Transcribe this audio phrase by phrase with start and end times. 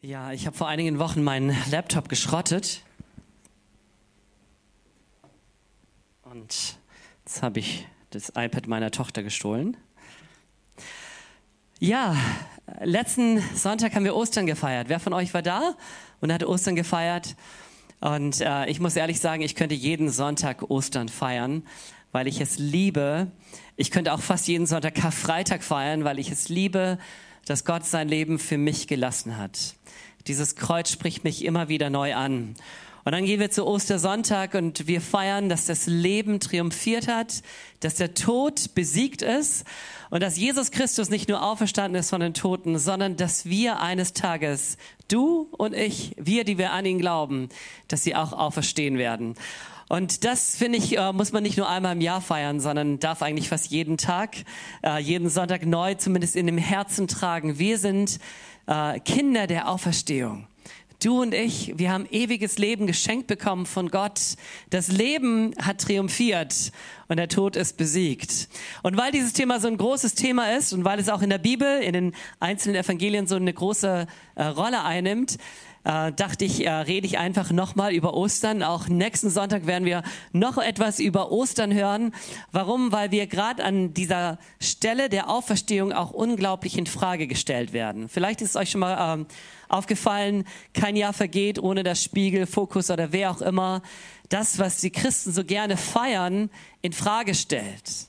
[0.00, 2.82] Ja, ich habe vor einigen Wochen meinen Laptop geschrottet.
[6.22, 6.78] Und
[7.24, 9.76] jetzt habe ich das iPad meiner Tochter gestohlen.
[11.80, 12.16] Ja,
[12.80, 14.88] letzten Sonntag haben wir Ostern gefeiert.
[14.88, 15.74] Wer von euch war da
[16.20, 17.34] und hat Ostern gefeiert?
[17.98, 21.64] Und äh, ich muss ehrlich sagen, ich könnte jeden Sonntag Ostern feiern,
[22.12, 23.32] weil ich es liebe.
[23.74, 26.98] Ich könnte auch fast jeden Sonntag Karfreitag feiern, weil ich es liebe,
[27.48, 29.74] dass Gott sein Leben für mich gelassen hat.
[30.26, 32.56] Dieses Kreuz spricht mich immer wieder neu an.
[33.04, 37.42] Und dann gehen wir zu Ostersonntag und wir feiern, dass das Leben triumphiert hat,
[37.80, 39.64] dass der Tod besiegt ist
[40.10, 44.12] und dass Jesus Christus nicht nur auferstanden ist von den Toten, sondern dass wir eines
[44.12, 44.76] Tages,
[45.08, 47.48] du und ich, wir, die wir an ihn glauben,
[47.86, 49.36] dass sie auch auferstehen werden.
[49.88, 53.22] Und das, finde ich, äh, muss man nicht nur einmal im Jahr feiern, sondern darf
[53.22, 54.36] eigentlich fast jeden Tag,
[54.84, 57.58] äh, jeden Sonntag neu zumindest in dem Herzen tragen.
[57.58, 58.18] Wir sind
[58.66, 60.46] äh, Kinder der Auferstehung.
[61.00, 64.20] Du und ich, wir haben ewiges Leben geschenkt bekommen von Gott.
[64.70, 66.72] Das Leben hat triumphiert
[67.06, 68.48] und der Tod ist besiegt.
[68.82, 71.38] Und weil dieses Thema so ein großes Thema ist und weil es auch in der
[71.38, 75.38] Bibel, in den einzelnen Evangelien so eine große Rolle einnimmt,
[75.84, 78.62] äh, dachte ich, äh, rede ich einfach nochmal über Ostern.
[78.62, 82.12] Auch nächsten Sonntag werden wir noch etwas über Ostern hören.
[82.52, 82.92] Warum?
[82.92, 88.08] Weil wir gerade an dieser Stelle der Auferstehung auch unglaublich in Frage gestellt werden.
[88.08, 89.24] Vielleicht ist euch schon mal äh,
[89.68, 93.82] aufgefallen, kein Jahr vergeht ohne das Spiegel, Fokus oder wer auch immer
[94.28, 96.50] das, was die Christen so gerne feiern,
[96.82, 98.08] in Frage stellt.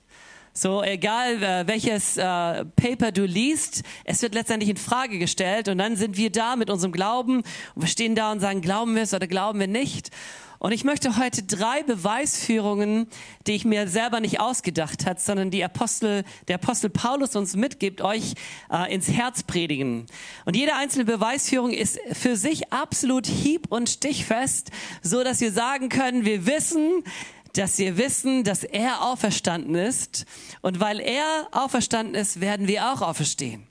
[0.60, 5.78] So, egal äh, welches äh, Paper du liest, es wird letztendlich in Frage gestellt und
[5.78, 7.44] dann sind wir da mit unserem Glauben
[7.76, 10.10] und wir stehen da und sagen, glauben wir es oder glauben wir nicht.
[10.58, 13.08] Und ich möchte heute drei Beweisführungen,
[13.48, 18.02] die ich mir selber nicht ausgedacht hat, sondern die Apostel, der Apostel Paulus uns mitgibt,
[18.02, 18.34] euch
[18.70, 20.08] äh, ins Herz predigen.
[20.44, 25.88] Und jede einzelne Beweisführung ist für sich absolut hieb- und stichfest, so dass wir sagen
[25.88, 27.06] können, wir wissen,
[27.54, 30.26] dass wir wissen, dass er auferstanden ist.
[30.62, 33.68] Und weil er auferstanden ist, werden wir auch auferstehen.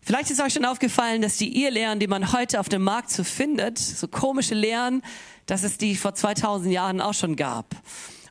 [0.00, 3.24] Vielleicht ist euch schon aufgefallen, dass die Irrlehren, die man heute auf dem Markt so
[3.24, 5.02] findet, so komische Lehren,
[5.46, 7.74] dass es die vor 2000 Jahren auch schon gab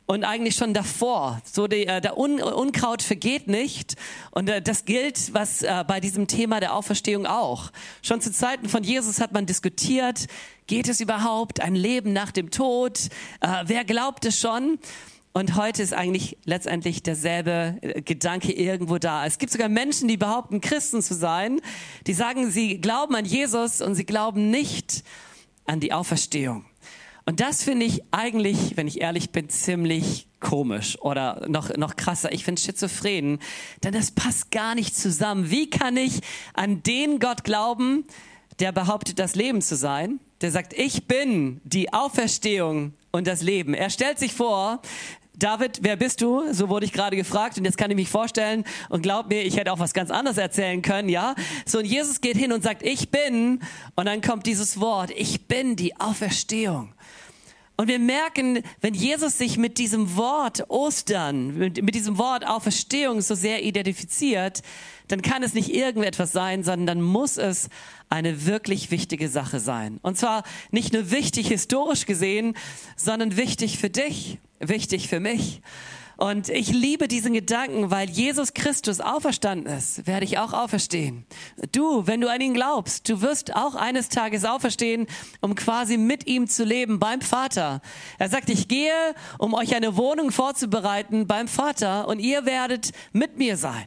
[0.08, 1.40] und eigentlich schon davor.
[1.44, 3.94] So die, äh, der Un Unkraut vergeht nicht
[4.30, 7.70] und äh, das gilt, was äh, bei diesem Thema der Auferstehung auch.
[8.02, 10.26] Schon zu Zeiten von Jesus hat man diskutiert,
[10.68, 13.08] geht es überhaupt ein Leben nach dem Tod?
[13.40, 14.78] Äh, wer glaubt es schon?
[15.32, 19.26] Und heute ist eigentlich letztendlich derselbe äh, Gedanke irgendwo da.
[19.26, 21.60] Es gibt sogar Menschen, die behaupten, Christen zu sein,
[22.06, 25.02] die sagen, sie glauben an Jesus und sie glauben nicht
[25.64, 26.64] an die Auferstehung.
[27.24, 32.32] Und das finde ich eigentlich, wenn ich ehrlich bin, ziemlich komisch oder noch, noch krasser.
[32.32, 33.38] Ich finde schizophren,
[33.84, 35.50] denn das passt gar nicht zusammen.
[35.50, 36.20] Wie kann ich
[36.54, 38.04] an den Gott glauben,
[38.60, 40.20] der behauptet, das Leben zu sein?
[40.40, 43.74] Der sagt, ich bin die Auferstehung und das Leben.
[43.74, 44.80] Er stellt sich vor,
[45.38, 46.52] David, wer bist du?
[46.52, 49.56] So wurde ich gerade gefragt und jetzt kann ich mich vorstellen und glaub mir, ich
[49.56, 51.36] hätte auch was ganz anderes erzählen können, ja?
[51.64, 53.60] So und Jesus geht hin und sagt, ich bin
[53.94, 56.92] und dann kommt dieses Wort, ich bin die Auferstehung.
[57.80, 63.20] Und wir merken, wenn Jesus sich mit diesem Wort Ostern, mit, mit, diesem Wort Auferstehung
[63.20, 64.62] so sehr identifiziert,
[65.06, 67.68] dann kann es nicht irgendetwas sein, sondern dann muss es
[68.08, 70.00] eine wirklich wichtige Sache sein.
[70.02, 72.56] Und zwar nicht nur wichtig historisch gesehen,
[72.96, 75.62] sondern wichtig für dich, wichtig für mich.
[76.18, 81.24] Und ich liebe diesen Gedanken, weil Jesus Christus auferstanden ist, werde ich auch auferstehen.
[81.70, 85.06] Du, wenn du an ihn glaubst, du wirst auch eines Tages auferstehen,
[85.40, 87.80] um quasi mit ihm zu leben beim Vater.
[88.18, 93.38] Er sagt, ich gehe, um euch eine Wohnung vorzubereiten beim Vater und ihr werdet mit
[93.38, 93.86] mir sein.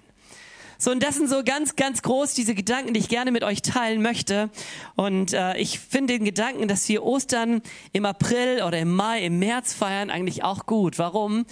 [0.77, 3.61] So, und das sind so ganz, ganz groß diese Gedanken, die ich gerne mit euch
[3.61, 4.49] teilen möchte.
[4.95, 7.61] Und äh, ich finde den Gedanken, dass wir Ostern
[7.91, 10.97] im April oder im Mai, im März feiern, eigentlich auch gut.
[10.97, 11.45] Warum?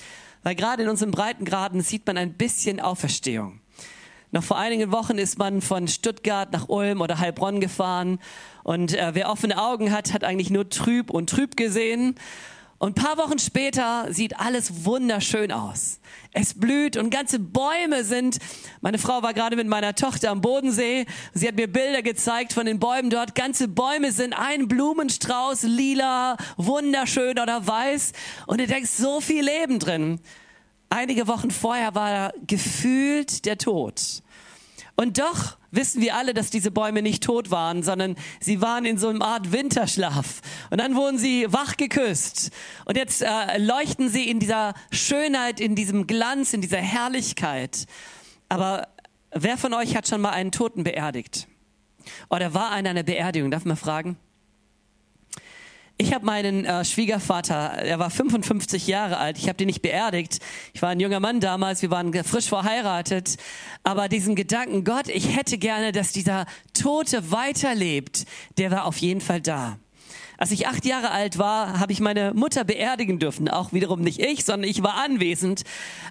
[0.43, 3.61] Weil gerade in unseren Breitengraden sieht man ein bisschen Auferstehung.
[4.31, 8.19] Noch vor einigen Wochen ist man von Stuttgart nach Ulm oder Heilbronn gefahren
[8.63, 12.15] und äh, wer offene Augen hat, hat eigentlich nur trüb und trüb gesehen.
[12.79, 15.99] Und paar Wochen später sieht alles wunderschön aus.
[16.31, 18.37] Es blüht und ganze Bäume sind.
[18.79, 21.05] Meine Frau war gerade mit meiner Tochter am Bodensee.
[21.33, 23.35] Sie hat mir Bilder gezeigt von den Bäumen dort.
[23.35, 28.13] Ganze Bäume sind ein Blumenstrauß, lila, wunderschön oder weiß.
[28.47, 30.21] Und du denkst, so viel Leben drin.
[30.89, 34.23] Einige Wochen vorher war gefühlt der Tod.
[34.99, 38.97] Und doch wissen wir alle, dass diese Bäume nicht tot waren, sondern sie waren in
[38.97, 40.41] so einer Art Winterschlaf.
[40.71, 42.51] Und dann wurden sie wach geküsst.
[42.83, 47.85] Und jetzt äh, leuchten sie in dieser Schönheit, in diesem Glanz, in dieser Herrlichkeit.
[48.49, 48.89] Aber
[49.31, 51.47] wer von euch hat schon mal einen Toten beerdigt?
[52.29, 53.51] Oder war einer eine Beerdigung?
[53.51, 54.17] Darf man fragen?
[56.01, 60.39] Ich habe meinen äh, Schwiegervater, er war 55 Jahre alt, ich habe den nicht beerdigt.
[60.73, 63.35] Ich war ein junger Mann damals, wir waren frisch verheiratet.
[63.83, 68.25] Aber diesen Gedanken, Gott, ich hätte gerne, dass dieser Tote weiterlebt,
[68.57, 69.77] der war auf jeden Fall da.
[70.39, 73.49] Als ich acht Jahre alt war, habe ich meine Mutter beerdigen dürfen.
[73.49, 75.63] Auch wiederum nicht ich, sondern ich war anwesend.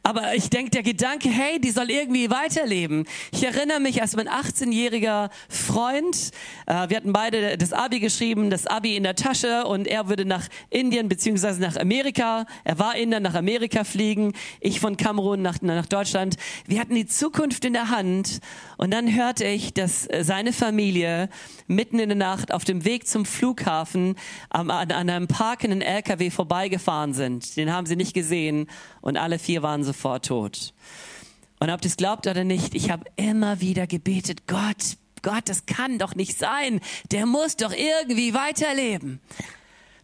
[0.03, 3.07] Aber ich denke, der Gedanke, hey, die soll irgendwie weiterleben.
[3.33, 6.31] Ich erinnere mich, als mein 18-jähriger Freund,
[6.67, 10.27] äh, wir hatten beide das Abi geschrieben, das Abi in der Tasche und er würde
[10.27, 15.63] nach Indien beziehungsweise nach Amerika, er war Inder, nach Amerika fliegen, ich von Kamerun nach,
[15.63, 16.37] nach Deutschland.
[16.67, 18.41] Wir hatten die Zukunft in der Hand
[18.77, 21.31] und dann hörte ich, dass seine Familie
[21.67, 24.17] mitten in der Nacht auf dem Weg zum Flughafen
[24.51, 27.57] an, an einem parkenden LKW vorbeigefahren sind.
[27.57, 28.69] Den haben sie nicht gesehen
[29.01, 30.73] und alle vier waren sofort tot.
[31.61, 35.99] Und ob das glaubt oder nicht, ich habe immer wieder gebetet, Gott, Gott, das kann
[35.99, 36.81] doch nicht sein.
[37.11, 39.21] Der muss doch irgendwie weiterleben.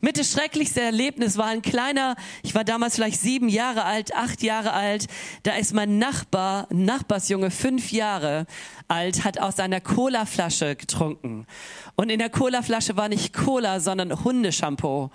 [0.05, 4.43] Mit das schrecklichste Erlebnis war ein kleiner, ich war damals vielleicht sieben Jahre alt, acht
[4.43, 5.07] Jahre alt,
[5.45, 8.45] da ist mein Nachbar, Nachbarsjunge, fünf Jahre
[8.87, 11.47] alt, hat aus einer Colaflasche getrunken.
[11.95, 15.11] Und in der Colaflasche war nicht Cola, sondern Hundeshampoo.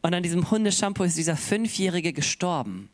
[0.00, 2.88] Und an diesem Hundeshampoo ist dieser Fünfjährige gestorben.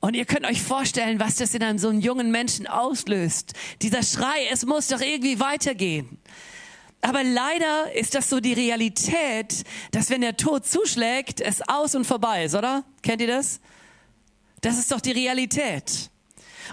[0.00, 3.54] Und ihr könnt euch vorstellen, was das in einem so einen jungen Menschen auslöst.
[3.80, 6.18] Dieser Schrei, es muss doch irgendwie weitergehen.
[7.02, 12.06] Aber leider ist das so die Realität, dass wenn der Tod zuschlägt, es aus und
[12.06, 12.84] vorbei ist, oder?
[13.02, 13.60] Kennt ihr das?
[14.60, 16.10] Das ist doch die Realität.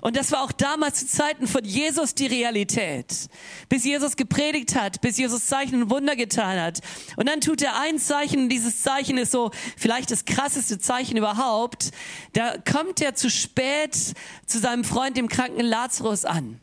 [0.02, 3.28] Und das war auch damals zu Zeiten von Jesus die Realität.
[3.70, 6.80] Bis Jesus gepredigt hat, bis Jesus Zeichen und Wunder getan hat.
[7.18, 11.18] Und dann tut er ein Zeichen, und dieses Zeichen ist so vielleicht das krasseste Zeichen
[11.18, 11.92] überhaupt.
[12.34, 13.98] Da kommt er zu spät
[14.46, 16.62] zu seinem Freund, dem kranken Lazarus an.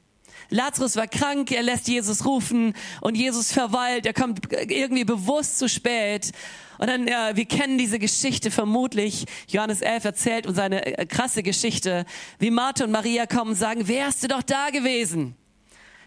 [0.50, 5.68] Lazarus war krank, er lässt Jesus rufen und Jesus verweilt, er kommt irgendwie bewusst zu
[5.68, 6.32] spät.
[6.78, 9.24] Und dann, ja, wir kennen diese Geschichte vermutlich.
[9.48, 12.04] Johannes 11 erzählt uns eine äh, krasse Geschichte,
[12.38, 15.34] wie Martha und Maria kommen und sagen, wärst du doch da gewesen.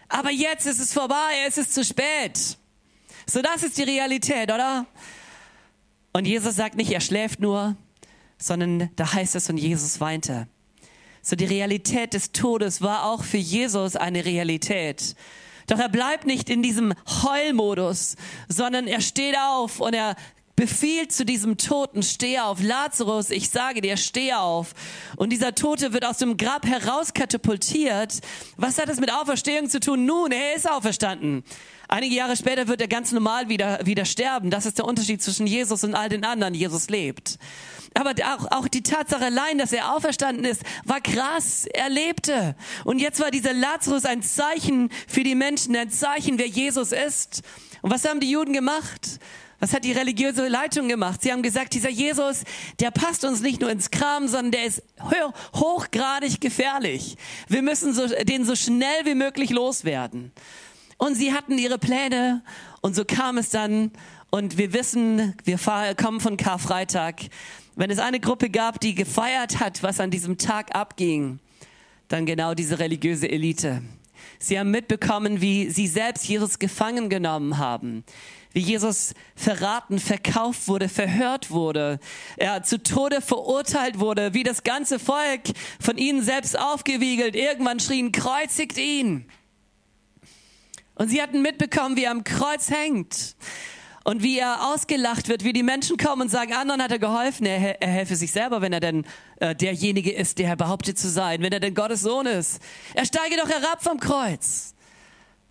[0.08, 2.56] Aber jetzt ist es vorbei, es ist zu spät.
[3.26, 4.86] So, das ist die Realität, oder?
[6.12, 7.76] Und Jesus sagt nicht, er schläft nur,
[8.38, 10.48] sondern da heißt es, und Jesus weinte.
[11.22, 15.14] So die Realität des Todes war auch für Jesus eine Realität.
[15.66, 18.16] Doch er bleibt nicht in diesem Heulmodus,
[18.48, 20.16] sondern er steht auf und er
[20.60, 22.62] befiehlt zu diesem Toten, steh auf.
[22.62, 24.74] Lazarus, ich sage dir, steh auf.
[25.16, 28.20] Und dieser Tote wird aus dem Grab herauskatapultiert.
[28.58, 30.04] Was hat das mit Auferstehung zu tun?
[30.04, 31.44] Nun, er ist auferstanden.
[31.88, 34.50] Einige Jahre später wird er ganz normal wieder, wieder sterben.
[34.50, 36.52] Das ist der Unterschied zwischen Jesus und all den anderen.
[36.52, 37.38] Jesus lebt.
[37.94, 41.64] Aber auch, auch die Tatsache allein, dass er auferstanden ist, war krass.
[41.72, 42.54] Er lebte.
[42.84, 47.40] Und jetzt war dieser Lazarus ein Zeichen für die Menschen, ein Zeichen, wer Jesus ist.
[47.80, 49.18] Und was haben die Juden gemacht?
[49.60, 51.22] Was hat die religiöse Leitung gemacht?
[51.22, 52.44] Sie haben gesagt, dieser Jesus,
[52.80, 54.82] der passt uns nicht nur ins Kram, sondern der ist
[55.54, 57.16] hochgradig gefährlich.
[57.46, 60.32] Wir müssen so, den so schnell wie möglich loswerden.
[60.96, 62.42] Und sie hatten ihre Pläne
[62.80, 63.92] und so kam es dann.
[64.30, 65.58] Und wir wissen, wir
[65.94, 67.22] kommen von Karfreitag.
[67.76, 71.38] Wenn es eine Gruppe gab, die gefeiert hat, was an diesem Tag abging,
[72.08, 73.82] dann genau diese religiöse Elite.
[74.38, 78.04] Sie haben mitbekommen, wie sie selbst Jesus gefangen genommen haben,
[78.52, 82.00] wie Jesus verraten, verkauft wurde, verhört wurde,
[82.36, 85.42] er zu Tode verurteilt wurde, wie das ganze Volk
[85.80, 89.26] von ihnen selbst aufgewiegelt, irgendwann schrien, kreuzigt ihn.
[90.96, 93.36] Und sie hatten mitbekommen, wie er am Kreuz hängt
[94.04, 97.46] und wie er ausgelacht wird, wie die Menschen kommen und sagen, anderen hat er geholfen,
[97.46, 101.08] er, er helfe sich selber, wenn er denn äh, derjenige ist, der er behauptet zu
[101.08, 102.60] sein, wenn er denn Gottes Sohn ist.
[102.94, 104.74] Er steige doch herab vom Kreuz.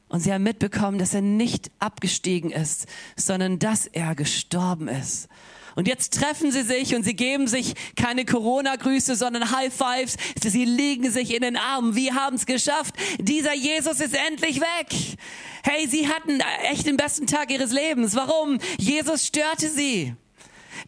[0.09, 5.29] Und sie haben mitbekommen, dass er nicht abgestiegen ist, sondern dass er gestorben ist.
[5.75, 10.17] Und jetzt treffen sie sich und sie geben sich keine Corona-Grüße, sondern High Fives.
[10.43, 11.95] Sie liegen sich in den Armen.
[11.95, 12.95] Wir haben es geschafft.
[13.19, 15.17] Dieser Jesus ist endlich weg.
[15.63, 18.15] Hey, sie hatten echt den besten Tag ihres Lebens.
[18.15, 18.59] Warum?
[18.77, 20.15] Jesus störte sie.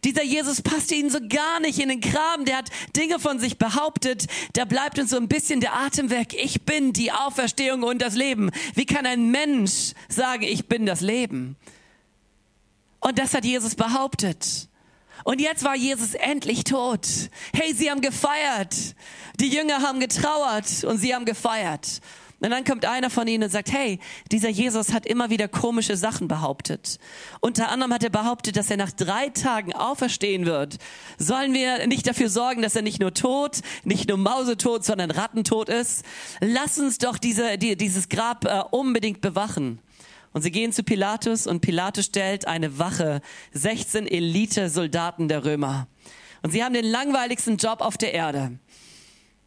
[0.04, 2.44] Dieser Jesus passte ihnen so gar nicht in den Kram.
[2.44, 4.26] Der hat Dinge von sich behauptet.
[4.52, 6.34] Da bleibt uns so ein bisschen der Atem weg.
[6.34, 8.50] Ich bin die Auferstehung und das Leben.
[8.74, 11.56] Wie kann ein Mensch sagen, ich bin das Leben?
[13.00, 14.68] Und das hat Jesus behauptet.
[15.24, 17.06] Und jetzt war Jesus endlich tot.
[17.52, 18.74] Hey, sie haben gefeiert.
[19.38, 22.00] Die Jünger haben getrauert und sie haben gefeiert.
[22.42, 24.00] Und dann kommt einer von ihnen und sagt, hey,
[24.32, 26.98] dieser Jesus hat immer wieder komische Sachen behauptet.
[27.40, 30.78] Unter anderem hat er behauptet, dass er nach drei Tagen auferstehen wird.
[31.18, 35.68] Sollen wir nicht dafür sorgen, dass er nicht nur tot, nicht nur mausetot, sondern rattentot
[35.68, 36.04] ist?
[36.40, 39.78] Lass uns doch diese, die, dieses Grab äh, unbedingt bewachen.
[40.32, 43.20] Und sie gehen zu Pilatus und Pilatus stellt eine Wache,
[43.52, 45.86] 16 Elite-Soldaten der Römer.
[46.42, 48.58] Und sie haben den langweiligsten Job auf der Erde.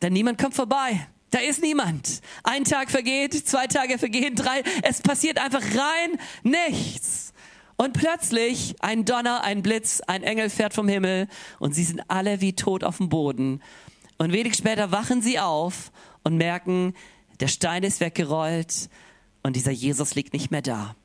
[0.02, 1.08] Denn niemand kommt vorbei.
[1.36, 2.22] Da ist niemand.
[2.44, 4.63] Ein Tag vergeht, zwei Tage vergehen, drei.
[4.84, 7.34] Es passiert einfach rein nichts.
[7.75, 11.27] Und plötzlich ein Donner, ein Blitz, ein Engel fährt vom Himmel
[11.60, 13.62] und sie sind alle wie tot auf dem Boden.
[14.18, 15.92] Und wenig später wachen sie auf
[16.24, 16.94] und merken,
[17.42, 18.89] der Stein ist weggerollt
[19.44, 20.96] und dieser Jesus liegt nicht mehr da.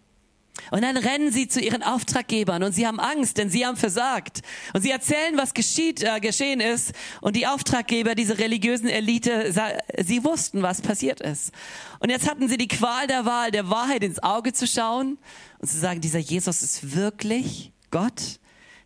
[0.71, 4.43] Und dann rennen sie zu ihren Auftraggebern und sie haben Angst, denn sie haben versagt.
[4.73, 6.93] Und sie erzählen, was geschieht, äh, geschehen ist.
[7.21, 9.53] Und die Auftraggeber, diese religiösen Elite,
[9.99, 11.53] sie wussten, was passiert ist.
[11.99, 15.19] Und jetzt hatten sie die Qual der Wahl, der Wahrheit ins Auge zu schauen
[15.59, 18.39] und zu sagen, dieser Jesus ist wirklich Gott.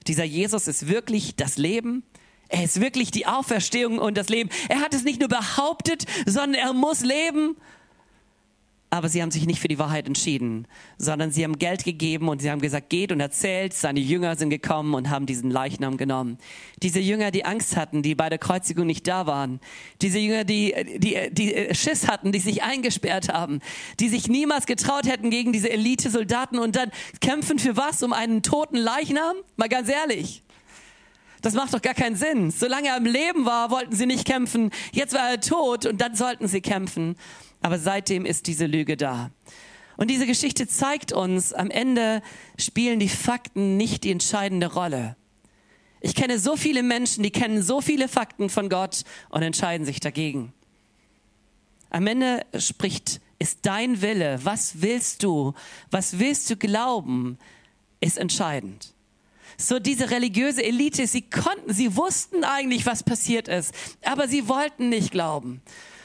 [0.06, 2.04] Dieser Jesus ist wirklich das Leben.
[2.48, 4.50] Er ist wirklich die Auferstehung und das Leben.
[4.68, 7.56] Er hat es nicht nur behauptet, sondern er muss leben
[8.94, 12.40] aber sie haben sich nicht für die Wahrheit entschieden, sondern sie haben Geld gegeben und
[12.40, 13.74] sie haben gesagt, geht und erzählt.
[13.74, 16.38] Seine Jünger sind gekommen und haben diesen Leichnam genommen.
[16.80, 19.58] Diese Jünger, die Angst hatten, die bei der Kreuzigung nicht da waren.
[20.00, 23.58] Diese Jünger, die, die, die Schiss hatten, die sich eingesperrt haben,
[23.98, 28.00] die sich niemals getraut hätten gegen diese Elite-Soldaten und dann kämpfen für was?
[28.04, 29.34] Um einen toten Leichnam?
[29.56, 30.44] Mal ganz ehrlich.
[31.42, 32.50] Das macht doch gar keinen Sinn.
[32.50, 34.70] Solange er im Leben war, wollten sie nicht kämpfen.
[34.92, 37.16] Jetzt war er tot und dann sollten sie kämpfen.
[37.64, 39.30] Aber seitdem ist diese Lüge da.
[39.96, 42.20] Und diese Geschichte zeigt uns, am Ende
[42.58, 45.16] spielen die Fakten nicht die entscheidende Rolle.
[46.02, 49.98] Ich kenne so viele Menschen, die kennen so viele Fakten von Gott und entscheiden sich
[49.98, 50.52] dagegen.
[51.88, 55.54] Am Ende spricht, ist dein Wille, was willst du,
[55.90, 57.38] was willst du glauben,
[57.98, 58.92] ist entscheidend.
[59.56, 64.90] So diese religiöse Elite, sie konnten, sie wussten eigentlich, was passiert ist, aber sie wollten
[64.90, 65.62] nicht glauben.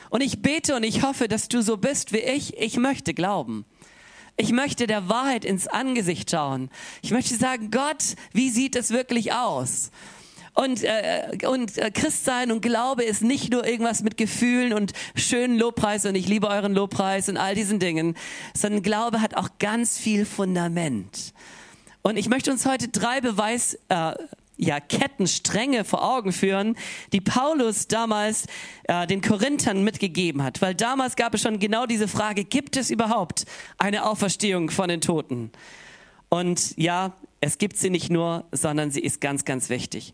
[0.10, 2.58] Und ich bete und ich hoffe, dass du so bist wie ich.
[2.58, 3.66] Ich möchte glauben.
[4.38, 6.70] Ich möchte der Wahrheit ins Angesicht schauen.
[7.02, 9.92] Ich möchte sagen, Gott, wie sieht es wirklich aus?
[10.54, 15.58] Und, äh, und äh, Christsein und Glaube ist nicht nur irgendwas mit Gefühlen und schönen
[15.58, 18.16] Lobpreis und ich liebe euren Lobpreis und all diesen Dingen,
[18.54, 21.34] sondern Glaube hat auch ganz viel Fundament.
[22.02, 24.14] Und ich möchte uns heute drei Beweis, äh,
[24.60, 26.76] ja, Kettenstränge vor Augen führen,
[27.14, 28.46] die Paulus damals
[28.84, 30.62] äh, den Korinthern mitgegeben hat.
[30.62, 33.46] Weil damals gab es schon genau diese Frage, gibt es überhaupt
[33.78, 35.52] eine Auferstehung von den Toten?
[36.28, 40.14] Und ja, es gibt sie nicht nur, sondern sie ist ganz, ganz wichtig.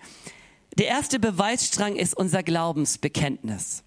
[0.78, 3.84] Der erste Beweisstrang ist unser Glaubensbekenntnis.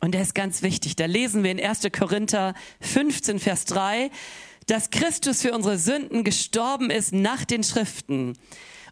[0.00, 0.96] Und der ist ganz wichtig.
[0.96, 1.88] Da lesen wir in 1.
[1.90, 4.10] Korinther 15, Vers 3,
[4.66, 8.34] dass Christus für unsere Sünden gestorben ist nach den Schriften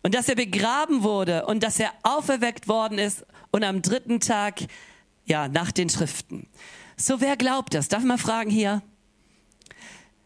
[0.02, 4.60] und dass er begraben wurde und dass er auferweckt worden ist und am dritten Tag,
[5.24, 6.48] ja, nach den Schriften.
[6.96, 7.88] So, wer glaubt das?
[7.88, 8.82] Darf ich mal fragen hier?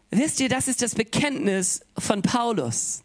[0.09, 3.03] Wisst ihr, das ist das Bekenntnis von Paulus.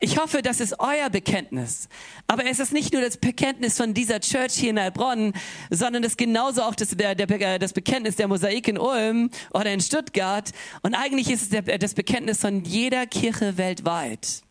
[0.00, 1.88] Ich hoffe, das ist euer Bekenntnis.
[2.26, 5.32] Aber es ist nicht nur das Bekenntnis von dieser Church hier in Heilbronn,
[5.70, 9.72] sondern es ist genauso auch das, der, der, das Bekenntnis der Mosaik in Ulm oder
[9.72, 10.50] in Stuttgart.
[10.82, 14.42] Und eigentlich ist es der, das Bekenntnis von jeder Kirche weltweit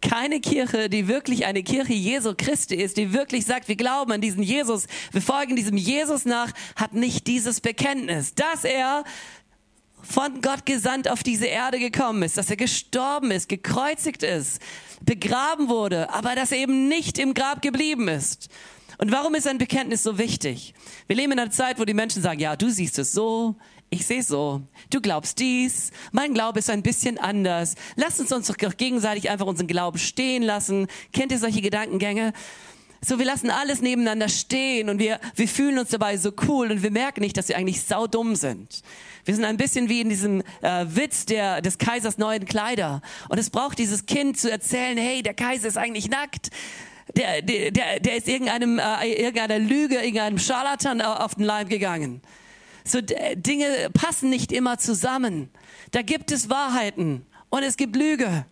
[0.00, 4.20] keine Kirche, die wirklich eine Kirche Jesu Christi ist, die wirklich sagt, wir glauben an
[4.20, 9.04] diesen Jesus, wir folgen diesem Jesus nach, hat nicht dieses Bekenntnis, dass er
[10.02, 14.60] von Gott gesandt auf diese Erde gekommen ist, dass er gestorben ist, gekreuzigt ist,
[15.02, 18.48] begraben wurde, aber dass er eben nicht im Grab geblieben ist.
[18.98, 20.74] Und warum ist ein Bekenntnis so wichtig?
[21.06, 23.56] Wir leben in einer Zeit, wo die Menschen sagen, ja, du siehst es so,
[23.90, 24.62] ich sehe so.
[24.88, 25.90] Du glaubst dies.
[26.12, 27.74] Mein Glaube ist ein bisschen anders.
[27.96, 30.86] Lass uns uns doch gegenseitig einfach unseren Glauben stehen lassen.
[31.12, 32.32] Kennt ihr solche Gedankengänge?
[33.02, 36.82] So, wir lassen alles nebeneinander stehen und wir, wir fühlen uns dabei so cool und
[36.82, 38.82] wir merken nicht, dass wir eigentlich saudumm sind.
[39.24, 43.00] Wir sind ein bisschen wie in diesem äh, Witz der, des Kaisers neuen Kleider.
[43.28, 46.50] Und es braucht dieses Kind zu erzählen, hey, der Kaiser ist eigentlich nackt.
[47.16, 52.22] Der, der, der, der ist irgendeinem, äh, irgendeiner Lüge, irgendeinem Scharlatan auf den Leib gegangen.
[52.84, 55.50] So Dinge passen nicht immer zusammen.
[55.90, 58.44] Da gibt es Wahrheiten und es gibt Lüge.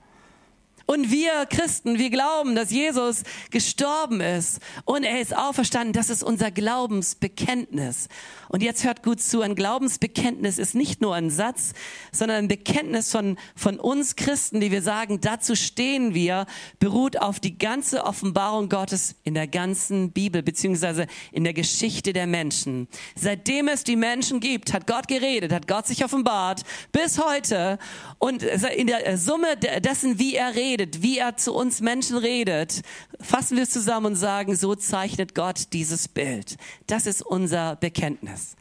[0.90, 5.92] Und wir Christen, wir glauben, dass Jesus gestorben ist und er ist auferstanden.
[5.92, 8.09] Das ist unser Glaubensbekenntnis.
[8.49, 11.75] Und jetzt hört gut zu, ein Glaubensbekenntnis ist nicht nur ein Satz,
[12.11, 16.47] sondern ein Bekenntnis von, von uns Christen, die wir sagen, dazu stehen wir,
[16.78, 22.26] beruht auf die ganze Offenbarung Gottes in der ganzen Bibel, beziehungsweise in der Geschichte der
[22.26, 22.88] Menschen.
[23.14, 27.78] Seitdem es die Menschen gibt, hat Gott geredet, hat Gott sich offenbart, bis heute.
[28.18, 32.82] Und in der Summe dessen, wie er redet, wie er zu uns Menschen redet,
[33.20, 36.56] fassen wir es zusammen und sagen, so zeichnet Gott dieses Bild.
[36.88, 38.56] Das ist unser Bekenntnis.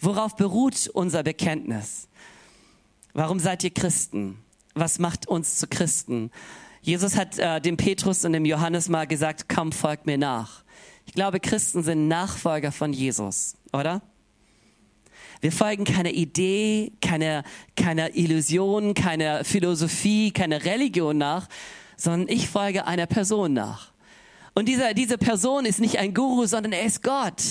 [0.00, 2.08] Worauf beruht unser Bekenntnis?
[3.14, 4.38] Warum seid ihr Christen?
[4.74, 6.30] Was macht uns zu Christen?
[6.82, 10.62] Jesus hat äh, dem Petrus und dem Johannes mal gesagt, komm, folgt mir nach.
[11.06, 14.02] Ich glaube, Christen sind Nachfolger von Jesus, oder?
[15.40, 17.44] Wir folgen keiner Idee, keiner,
[17.74, 21.48] keiner Illusion, keiner Philosophie, keiner Religion nach,
[21.96, 23.90] sondern ich folge einer Person nach.
[24.54, 27.42] Und dieser, diese Person ist nicht ein Guru, sondern er ist Gott.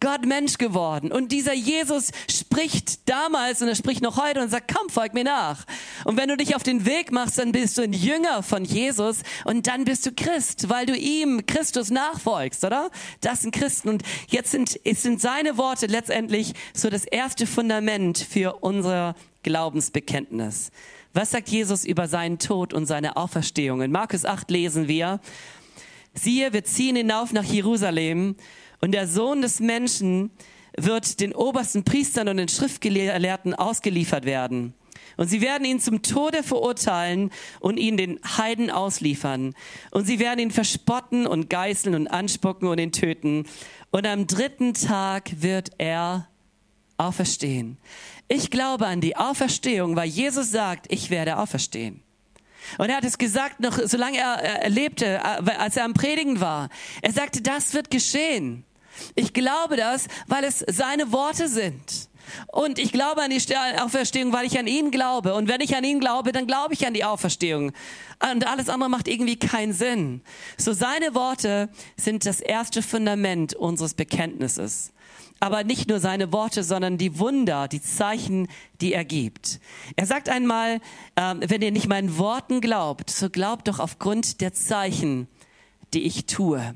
[0.00, 1.12] Gott Mensch geworden.
[1.12, 5.24] Und dieser Jesus spricht damals und er spricht noch heute und sagt, komm, folg mir
[5.24, 5.64] nach.
[6.04, 9.18] Und wenn du dich auf den Weg machst, dann bist du ein Jünger von Jesus
[9.44, 12.90] und dann bist du Christ, weil du ihm, Christus, nachfolgst, oder?
[13.20, 13.88] Das sind Christen.
[13.88, 20.70] Und jetzt sind, es sind seine Worte letztendlich so das erste Fundament für unser Glaubensbekenntnis.
[21.12, 23.82] Was sagt Jesus über seinen Tod und seine Auferstehung?
[23.82, 25.20] In Markus 8 lesen wir,
[26.14, 28.36] siehe, wir ziehen hinauf nach Jerusalem
[28.80, 30.30] und der Sohn des Menschen
[30.76, 34.74] wird den obersten Priestern und den Schriftgelehrten ausgeliefert werden.
[35.16, 39.54] Und sie werden ihn zum Tode verurteilen und ihn den Heiden ausliefern.
[39.90, 43.44] Und sie werden ihn verspotten und geißeln und anspucken und ihn töten.
[43.90, 46.28] Und am dritten Tag wird er
[46.96, 47.76] auferstehen.
[48.28, 52.02] Ich glaube an die Auferstehung, weil Jesus sagt, ich werde auferstehen.
[52.78, 56.68] Und er hat es gesagt, noch solange er, lebte, äh, als er am Predigen war.
[57.02, 58.64] Er sagte, das wird geschehen.
[59.14, 62.08] Ich glaube das, weil es seine Worte sind.
[62.46, 65.34] Und ich glaube an die Auferstehung, weil ich an ihn glaube.
[65.34, 67.72] Und wenn ich an ihn glaube, dann glaube ich an die Auferstehung.
[68.32, 70.22] Und alles andere macht irgendwie keinen Sinn.
[70.56, 74.92] So seine Worte sind das erste Fundament unseres Bekenntnisses
[75.40, 78.46] aber nicht nur seine Worte, sondern die Wunder, die Zeichen,
[78.80, 79.58] die er gibt.
[79.96, 80.80] Er sagt einmal,
[81.16, 85.26] ähm, wenn ihr nicht meinen Worten glaubt, so glaubt doch aufgrund der Zeichen,
[85.94, 86.74] die ich tue.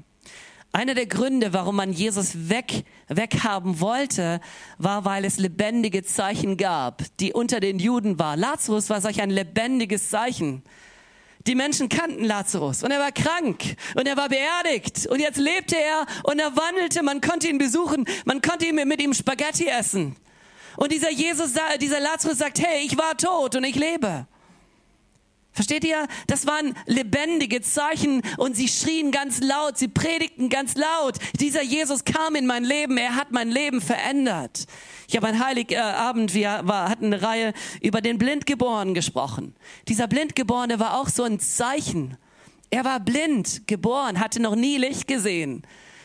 [0.72, 4.40] Einer der Gründe, warum man Jesus weg, weghaben wollte,
[4.78, 8.36] war, weil es lebendige Zeichen gab, die unter den Juden war.
[8.36, 10.64] Lazarus war solch ein lebendiges Zeichen.
[11.46, 15.76] Die Menschen kannten Lazarus und er war krank und er war beerdigt und jetzt lebte
[15.76, 20.16] er und er wandelte, man konnte ihn besuchen, man konnte mit ihm Spaghetti essen.
[20.76, 24.26] Und dieser Jesus, dieser Lazarus sagt, hey, ich war tot und ich lebe.
[25.54, 26.08] Versteht ihr?
[26.26, 31.18] Das waren lebendige Zeichen und sie schrien ganz laut, sie predigten ganz laut.
[31.38, 34.66] Dieser Jesus kam in mein Leben, er hat mein Leben verändert.
[35.06, 39.54] Ich habe ein Heiligabend, wir hatten eine Reihe über den Blindgeborenen gesprochen.
[39.86, 42.16] Dieser Blindgeborene war auch so ein Zeichen.
[42.70, 45.62] Er war blind geboren, hatte noch nie Licht gesehen.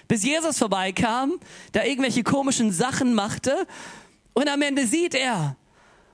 [0.08, 1.40] Bis Jesus vorbeikam,
[1.72, 3.66] da irgendwelche komischen Sachen machte
[4.34, 5.56] und am Ende sieht er.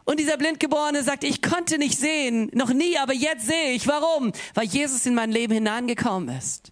[0.06, 3.88] Und dieser Blindgeborene sagt, ich konnte nicht sehen, noch nie, aber jetzt sehe ich.
[3.88, 4.32] Warum?
[4.54, 6.72] Weil Jesus in mein Leben hineingekommen ist.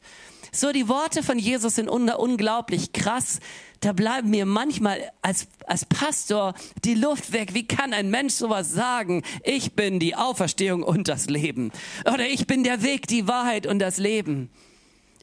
[0.52, 3.40] So, die Worte von Jesus sind un unglaublich krass.
[3.80, 6.54] Da bleiben mir manchmal als, als Pastor
[6.86, 7.56] die Luft weg.
[7.56, 9.24] Wie kann ein Mensch sowas sagen?
[9.44, 11.72] Ich bin die Auferstehung und das Leben.
[12.06, 14.52] Oder ich bin der Weg, die Wahrheit und das Leben.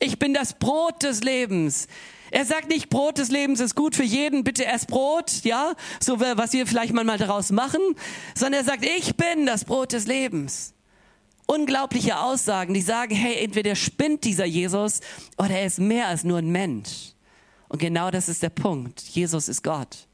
[0.01, 1.87] Ich bin das Brot des Lebens.
[2.31, 6.21] Er sagt nicht, Brot des Lebens ist gut für jeden, bitte ess Brot, ja, so
[6.21, 7.81] was wir vielleicht mal daraus machen,
[8.35, 10.75] sondern er sagt, ich bin das Brot des Lebens.
[11.47, 15.01] Unglaubliche Aussagen, die sagen, hey, entweder spinnt dieser Jesus
[15.37, 17.15] oder er ist mehr als nur ein Mensch.
[17.69, 19.01] Und genau das ist der Punkt.
[19.01, 20.07] Jesus ist Gott.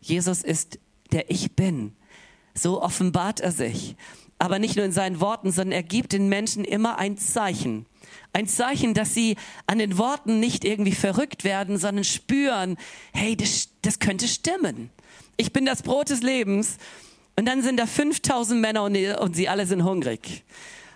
[0.00, 0.78] Jesus ist
[1.12, 1.94] der Ich Bin.
[2.54, 3.96] So offenbart er sich.
[4.38, 7.86] Aber nicht nur in seinen Worten, sondern er gibt den Menschen immer ein Zeichen.
[8.32, 9.36] Ein Zeichen, dass sie
[9.66, 12.76] an den Worten nicht irgendwie verrückt werden, sondern spüren,
[13.12, 14.90] hey, das, das könnte stimmen.
[15.36, 16.78] Ich bin das Brot des Lebens.
[17.36, 20.44] Und dann sind da 5000 Männer und, und sie alle sind hungrig.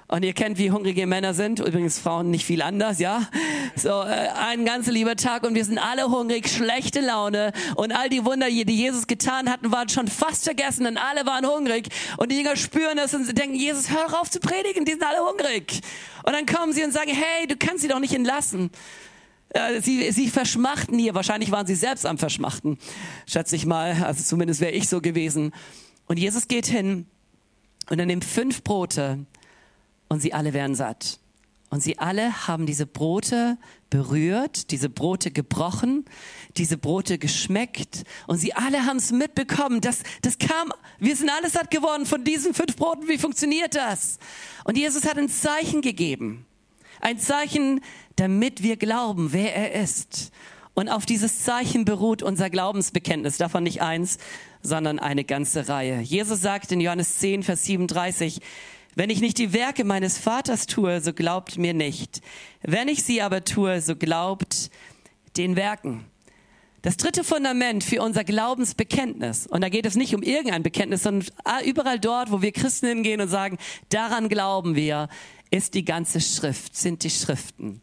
[0.08, 1.58] Und ihr kennt, wie hungrige Männer sind.
[1.58, 3.28] Übrigens Frauen nicht viel anders, ja.
[3.74, 7.52] So, äh, ein ganz lieber Tag und wir sind alle hungrig, schlechte Laune.
[7.74, 11.44] Und all die Wunder, die Jesus getan hatten, waren schon fast vergessen und alle waren
[11.44, 11.88] hungrig.
[12.18, 15.18] Und die Jünger spüren das und denken, Jesus, hör auf zu predigen, die sind alle
[15.18, 15.80] hungrig.
[16.24, 18.70] Und dann kommen sie und sagen, hey, du kannst sie doch nicht entlassen.
[19.48, 21.16] Äh, sie, sie verschmachten hier.
[21.16, 22.78] Wahrscheinlich waren sie selbst am Verschmachten,
[23.26, 24.04] schätze ich mal.
[24.04, 25.52] Also zumindest wäre ich so gewesen.
[26.06, 27.06] Und Jesus geht hin
[27.90, 29.26] und er nimmt fünf Brote
[30.08, 31.18] und sie alle werden satt.
[31.68, 33.58] Und sie alle haben diese Brote
[33.90, 36.04] berührt, diese Brote gebrochen,
[36.56, 39.80] diese Brote geschmeckt und sie alle haben es mitbekommen.
[39.80, 43.08] Das, das kam, wir sind alle satt geworden von diesen fünf Broten.
[43.08, 44.18] Wie funktioniert das?
[44.64, 46.46] Und Jesus hat ein Zeichen gegeben.
[47.00, 47.80] Ein Zeichen,
[48.14, 50.30] damit wir glauben, wer er ist.
[50.74, 53.38] Und auf dieses Zeichen beruht unser Glaubensbekenntnis.
[53.38, 54.18] Davon nicht eins,
[54.62, 56.00] sondern eine ganze Reihe.
[56.00, 58.40] Jesus sagt in Johannes 10, Vers 37,
[58.96, 62.22] wenn ich nicht die Werke meines Vaters tue, so glaubt mir nicht.
[62.62, 64.70] Wenn ich sie aber tue, so glaubt
[65.36, 66.06] den Werken.
[66.80, 71.28] Das dritte Fundament für unser Glaubensbekenntnis, und da geht es nicht um irgendein Bekenntnis, sondern
[71.64, 73.58] überall dort, wo wir Christen hingehen und sagen,
[73.90, 75.08] daran glauben wir,
[75.50, 77.82] ist die ganze Schrift, sind die Schriften.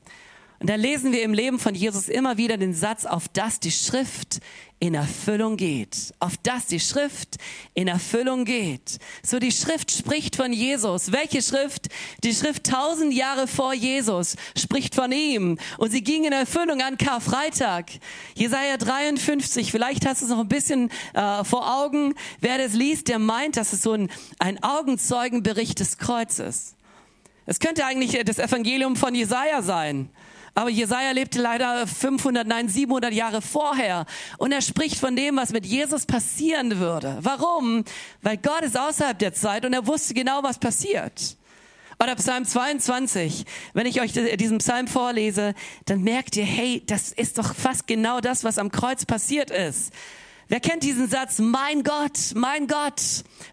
[0.64, 3.70] Und da lesen wir im Leben von Jesus immer wieder den Satz, auf das die
[3.70, 4.40] Schrift
[4.80, 6.14] in Erfüllung geht.
[6.22, 7.36] Auf das die Schrift
[7.74, 8.98] in Erfüllung geht.
[9.24, 11.12] So die Schrift spricht von Jesus.
[11.12, 11.90] Welche Schrift?
[12.24, 15.58] Die Schrift tausend Jahre vor Jesus spricht von ihm.
[15.80, 17.92] Und sie ging in Erfüllung an Karfreitag.
[18.34, 19.70] Jesaja 53.
[19.70, 22.16] Vielleicht hast du es noch ein bisschen äh, vor Augen.
[22.40, 26.78] Wer das liest, der meint, dass es so ein, ein Augenzeugenbericht des Kreuzes.
[27.46, 30.10] Es könnte eigentlich das Evangelium von Jesaja sein.
[30.56, 34.06] Aber Jesaja lebte leider 500, nein, 700 Jahre vorher.
[34.38, 37.18] Und er spricht von dem, was mit Jesus passieren würde.
[37.22, 37.84] Warum?
[38.22, 41.38] Weil Gott ist außerhalb der Zeit und er wusste genau, was passiert.
[42.00, 45.54] Oder Psalm 22, wenn ich euch diesen Psalm vorlese,
[45.86, 49.92] dann merkt ihr, hey, das ist doch fast genau das, was am Kreuz passiert ist.
[50.50, 51.40] Wer kennt diesen Satz?
[51.40, 53.02] Mein Gott, mein Gott,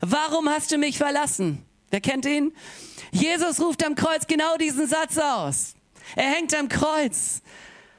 [0.01, 1.65] warum hast du mich verlassen?
[1.91, 2.53] Wer kennt ihn?
[3.13, 5.75] Jesus ruft am Kreuz genau diesen Satz aus.
[6.17, 7.43] Er hängt am Kreuz.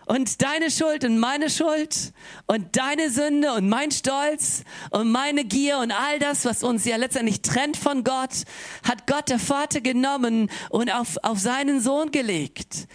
[0.05, 2.11] Und deine Schuld und meine Schuld
[2.45, 6.97] und deine Sünde und mein Stolz und meine Gier und all das, was uns ja
[6.97, 8.43] letztendlich trennt von Gott,
[8.83, 12.87] hat Gott der Vater genommen und auf, auf seinen Sohn gelegt.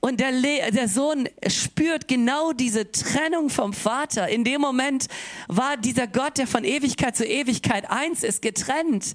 [0.00, 4.28] Und der, Le der Sohn spürt genau diese Trennung vom Vater.
[4.28, 5.08] In dem Moment
[5.48, 9.14] war dieser Gott, der von Ewigkeit zu Ewigkeit eins ist, getrennt.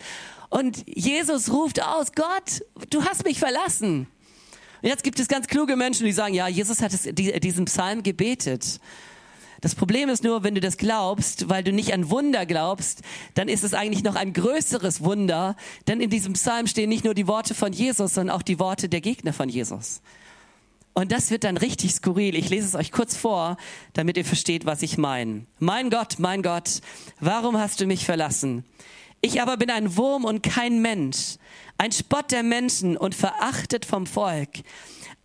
[0.49, 4.07] Und Jesus ruft aus, Gott, du hast mich verlassen.
[4.84, 8.04] Und jetzt gibt es ganz kluge Menschen, die sagen, ja, Jesus hat es, diesen Psalm
[8.04, 8.82] gebetet.
[9.62, 13.02] Das Problem ist nur, wenn du das glaubst, weil du nicht an Wunder glaubst,
[13.34, 15.56] dann ist es eigentlich noch ein größeres Wunder,
[15.88, 18.89] denn in diesem Psalm stehen nicht nur die Worte von Jesus, sondern auch die Worte
[18.89, 20.02] der Gegner von Jesus.
[20.93, 22.36] Und das wird dann richtig skurril.
[22.36, 23.56] Ich lese es euch kurz vor,
[23.93, 25.46] damit ihr versteht, was ich meine.
[25.60, 26.82] Mein Gott, mein Gott,
[27.22, 28.65] warum hast du mich verlassen?
[29.22, 31.38] Ich aber bin ein Wurm und kein Mensch,
[31.77, 34.49] ein Spott der Menschen und verachtet vom Volk.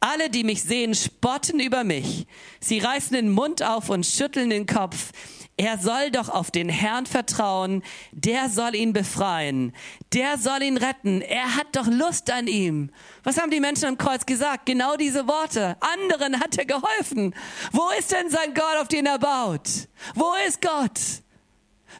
[0.00, 2.26] Alle, die mich sehen, spotten über mich.
[2.61, 5.12] Sie reißen den Mund auf und schütteln den Kopf.
[5.56, 7.82] Er soll doch auf den Herrn vertrauen,
[8.12, 9.74] der soll ihn befreien,
[10.12, 12.90] der soll ihn retten, er hat doch Lust an ihm.
[13.24, 14.66] Was haben die Menschen am Kreuz gesagt?
[14.66, 15.76] Genau diese Worte.
[15.80, 17.34] Anderen hat er geholfen.
[17.72, 19.68] Wo ist denn sein Gott, auf den er baut?
[20.14, 21.00] Wo ist Gott?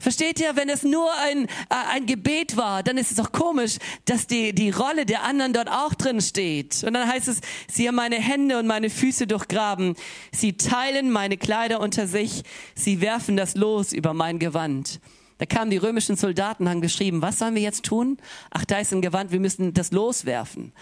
[0.00, 1.48] Versteht ihr, wenn es nur ein, äh,
[1.92, 5.70] ein Gebet war, dann ist es doch komisch, dass die, die Rolle der anderen dort
[5.70, 6.84] auch drin steht.
[6.84, 9.94] Und dann heißt es, sie haben meine Hände und meine Füße durchgraben.
[10.32, 12.42] Sie teilen meine Kleider unter sich.
[12.74, 15.00] Sie werfen das Los über mein Gewand.
[15.38, 18.18] Da kamen die römischen Soldaten, haben geschrieben, was sollen wir jetzt tun?
[18.51, 20.72] Ach, da ist ein Gewand, wir müssen das loswerfen.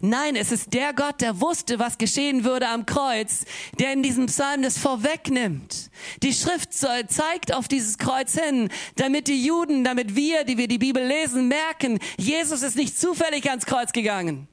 [0.00, 3.44] Nein, es ist der Gott, der wusste, was geschehen würde am Kreuz,
[3.78, 5.90] der in diesem Psalm das vorwegnimmt.
[6.22, 10.78] Die Schrift zeigt auf dieses Kreuz hin, damit die Juden, damit wir, die wir die
[10.78, 14.48] Bibel lesen, merken, Jesus ist nicht zufällig ans Kreuz gegangen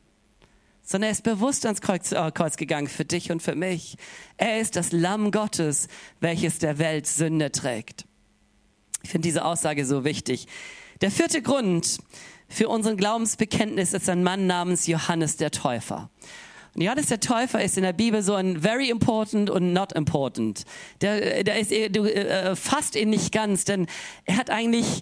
[0.86, 3.96] sondern er ist bewusst ans Kreuz, äh, Kreuz, gegangen für dich und für mich.
[4.36, 5.88] Er ist das Lamm Gottes,
[6.20, 8.06] welches der Welt Sünde trägt.
[9.04, 10.48] Ich finde diese Aussage so wichtig.
[11.02, 12.00] Der vierte Grund
[12.48, 16.10] für unseren Glaubensbekenntnis ist ein Mann namens Johannes der Täufer.
[16.74, 20.64] Und Johannes der Täufer ist in der Bibel so ein very important und not important.
[21.02, 23.88] Der, der ist, du äh, fasst ihn nicht ganz, denn
[24.26, 25.02] er hat eigentlich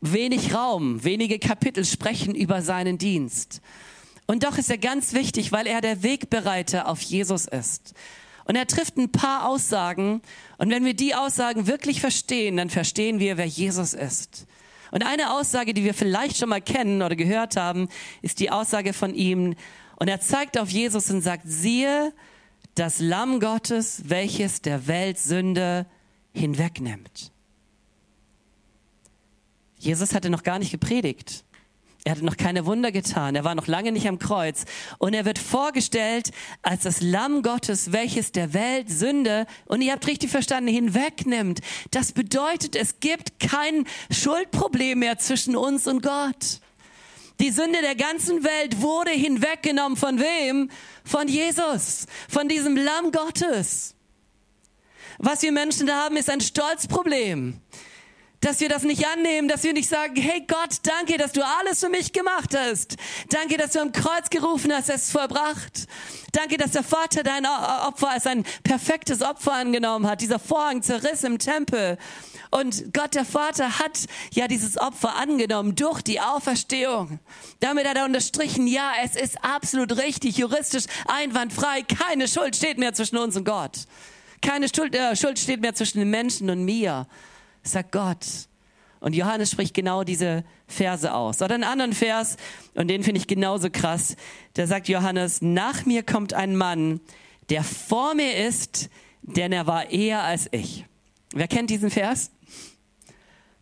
[0.00, 3.60] wenig Raum, wenige Kapitel sprechen über seinen Dienst.
[4.26, 7.94] Und doch ist er ganz wichtig, weil er der Wegbereiter auf Jesus ist.
[8.50, 10.22] Und er trifft ein paar Aussagen.
[10.58, 14.48] Und wenn wir die Aussagen wirklich verstehen, dann verstehen wir, wer Jesus ist.
[14.90, 17.88] Und eine Aussage, die wir vielleicht schon mal kennen oder gehört haben,
[18.22, 19.54] ist die Aussage von ihm.
[20.00, 22.12] Und er zeigt auf Jesus und sagt, siehe
[22.74, 25.86] das Lamm Gottes, welches der Welt Sünde
[26.34, 27.30] hinwegnimmt.
[29.78, 31.44] Jesus hatte noch gar nicht gepredigt.
[32.04, 33.34] Er hatte noch keine Wunder getan.
[33.34, 34.64] Er war noch lange nicht am Kreuz.
[34.98, 36.30] Und er wird vorgestellt
[36.62, 41.60] als das Lamm Gottes, welches der Welt Sünde, und ihr habt richtig verstanden, hinwegnimmt.
[41.90, 46.60] Das bedeutet, es gibt kein Schuldproblem mehr zwischen uns und Gott.
[47.38, 50.70] Die Sünde der ganzen Welt wurde hinweggenommen von wem?
[51.04, 53.94] Von Jesus, von diesem Lamm Gottes.
[55.18, 57.60] Was wir Menschen haben, ist ein Stolzproblem
[58.40, 61.80] dass wir das nicht annehmen, dass wir nicht sagen, hey Gott, danke, dass du alles
[61.80, 62.96] für mich gemacht hast.
[63.28, 65.86] Danke, dass du am Kreuz gerufen hast, es vollbracht.
[66.32, 70.22] Danke, dass der Vater dein Opfer als ein perfektes Opfer angenommen hat.
[70.22, 71.98] Dieser Vorhang zerriss im Tempel.
[72.50, 77.20] Und Gott, der Vater, hat ja dieses Opfer angenommen durch die Auferstehung.
[77.60, 81.82] Damit hat er unterstrichen, ja, es ist absolut richtig, juristisch einwandfrei.
[81.82, 83.86] Keine Schuld steht mehr zwischen uns und Gott.
[84.40, 87.06] Keine Schuld, äh, Schuld steht mehr zwischen den Menschen und mir,
[87.62, 88.26] sagt Gott.
[89.00, 91.40] Und Johannes spricht genau diese Verse aus.
[91.40, 92.36] Oder einen anderen Vers,
[92.74, 94.14] und den finde ich genauso krass.
[94.54, 97.00] Da sagt Johannes, nach mir kommt ein Mann,
[97.48, 98.90] der vor mir ist,
[99.22, 100.84] denn er war eher als ich.
[101.32, 102.30] Wer kennt diesen Vers?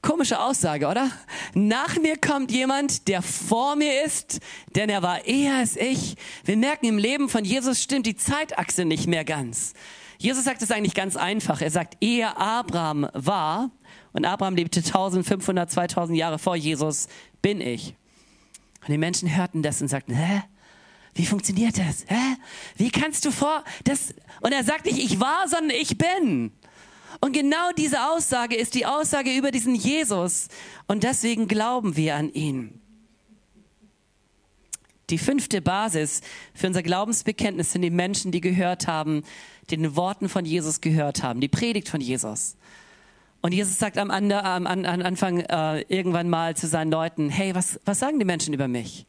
[0.03, 1.11] Komische Aussage, oder?
[1.55, 4.41] Nach mir kommt jemand, der vor mir ist,
[4.75, 6.17] denn er war eher als ich.
[6.45, 9.75] Wir merken, im Leben von Jesus stimmt die Zeitachse nicht mehr ganz.
[10.19, 11.61] Jesus sagt es eigentlich ganz einfach.
[11.61, 13.71] Er sagt, ehe Abraham war,
[14.13, 17.09] und Abraham lebte 1500, 2000 Jahre vor Jesus,
[17.43, 17.95] bin ich.
[18.81, 20.43] Und die Menschen hörten das und sagten, hä?
[21.15, 22.05] Wie funktioniert das?
[22.07, 22.37] Hä?
[22.77, 26.53] Wie kannst du vor, das, und er sagt nicht, ich war, sondern ich bin.
[27.21, 30.49] Und genau diese Aussage ist die Aussage über diesen Jesus.
[30.87, 32.81] Und deswegen glauben wir an ihn.
[35.11, 36.21] Die fünfte Basis
[36.55, 39.23] für unser Glaubensbekenntnis sind die Menschen, die gehört haben,
[39.71, 42.57] die den Worten von Jesus gehört haben, die Predigt von Jesus.
[43.41, 47.81] Und Jesus sagt am, am, am Anfang äh, irgendwann mal zu seinen Leuten, hey, was,
[47.85, 49.07] was sagen die Menschen über mich?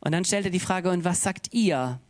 [0.00, 2.00] Und dann stellt er die Frage, und was sagt ihr?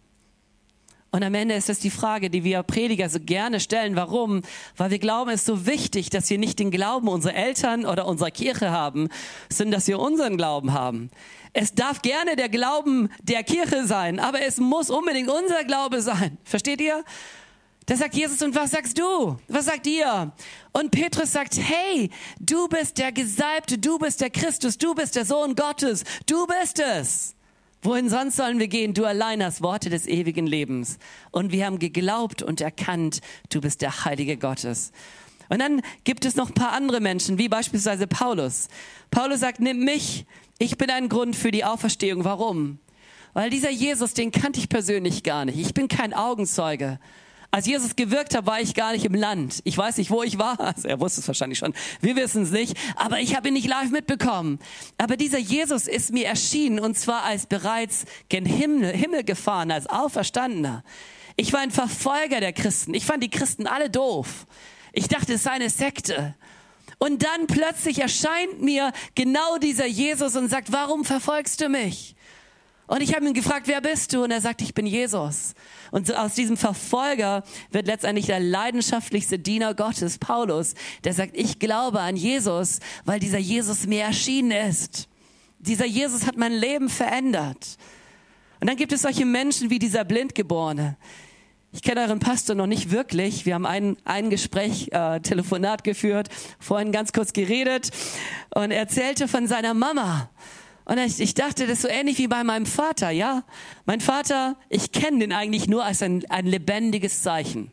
[1.14, 3.96] Und am Ende ist das die Frage, die wir Prediger so gerne stellen.
[3.96, 4.40] Warum?
[4.78, 8.06] Weil wir glauben, es ist so wichtig, dass wir nicht den Glauben unserer Eltern oder
[8.06, 9.08] unserer Kirche haben,
[9.50, 11.10] sondern dass wir unseren Glauben haben.
[11.52, 16.38] Es darf gerne der Glauben der Kirche sein, aber es muss unbedingt unser Glaube sein.
[16.44, 17.04] Versteht ihr?
[17.86, 19.36] Da sagt Jesus, und was sagst du?
[19.48, 20.32] Was sagt ihr?
[20.72, 25.24] Und Petrus sagt, hey, du bist der Gesalbte, du bist der Christus, du bist der
[25.24, 27.34] Sohn Gottes, du bist es.
[27.84, 28.94] Wohin sonst sollen wir gehen?
[28.94, 30.98] Du allein hast Worte des ewigen Lebens.
[31.32, 34.92] Und wir haben geglaubt und erkannt, du bist der Heilige Gottes.
[35.48, 38.68] Und dann gibt es noch ein paar andere Menschen, wie beispielsweise Paulus.
[39.10, 40.24] Paulus sagt, nimm mich,
[40.58, 42.24] ich bin ein Grund für die Auferstehung.
[42.24, 42.78] Warum?
[43.32, 45.58] Weil dieser Jesus, den kannte ich persönlich gar nicht.
[45.58, 47.00] Ich bin kein Augenzeuge.
[47.54, 49.60] Als Jesus gewirkt hat, war ich gar nicht im Land.
[49.64, 50.58] Ich weiß nicht, wo ich war.
[50.72, 51.74] Also er wusste es wahrscheinlich schon.
[52.00, 52.74] Wir wissen es nicht.
[52.96, 54.58] Aber ich habe ihn nicht live mitbekommen.
[54.96, 59.86] Aber dieser Jesus ist mir erschienen und zwar als bereits gen Himmel, Himmel gefahren, als
[59.86, 60.82] Auferstandener.
[61.36, 62.94] Ich war ein Verfolger der Christen.
[62.94, 64.46] Ich fand die Christen alle doof.
[64.94, 66.34] Ich dachte, es sei eine Sekte.
[66.96, 72.16] Und dann plötzlich erscheint mir genau dieser Jesus und sagt, warum verfolgst du mich?
[72.92, 74.22] Und ich habe ihn gefragt, wer bist du?
[74.22, 75.54] Und er sagt, ich bin Jesus.
[75.92, 82.00] Und aus diesem Verfolger wird letztendlich der leidenschaftlichste Diener Gottes, Paulus, der sagt, ich glaube
[82.00, 85.08] an Jesus, weil dieser Jesus mir erschienen ist.
[85.58, 87.78] Dieser Jesus hat mein Leben verändert.
[88.60, 90.98] Und dann gibt es solche Menschen wie dieser Blindgeborene.
[91.72, 93.46] Ich kenne euren Pastor noch nicht wirklich.
[93.46, 96.28] Wir haben ein, ein Gespräch, äh, Telefonat geführt,
[96.58, 97.88] vorhin ganz kurz geredet
[98.54, 100.28] und er erzählte von seiner Mama.
[100.84, 103.44] Und ich, dachte, das ist so ähnlich wie bei meinem Vater, ja.
[103.86, 107.70] Mein Vater, ich kenne den eigentlich nur als ein, ein lebendiges Zeichen.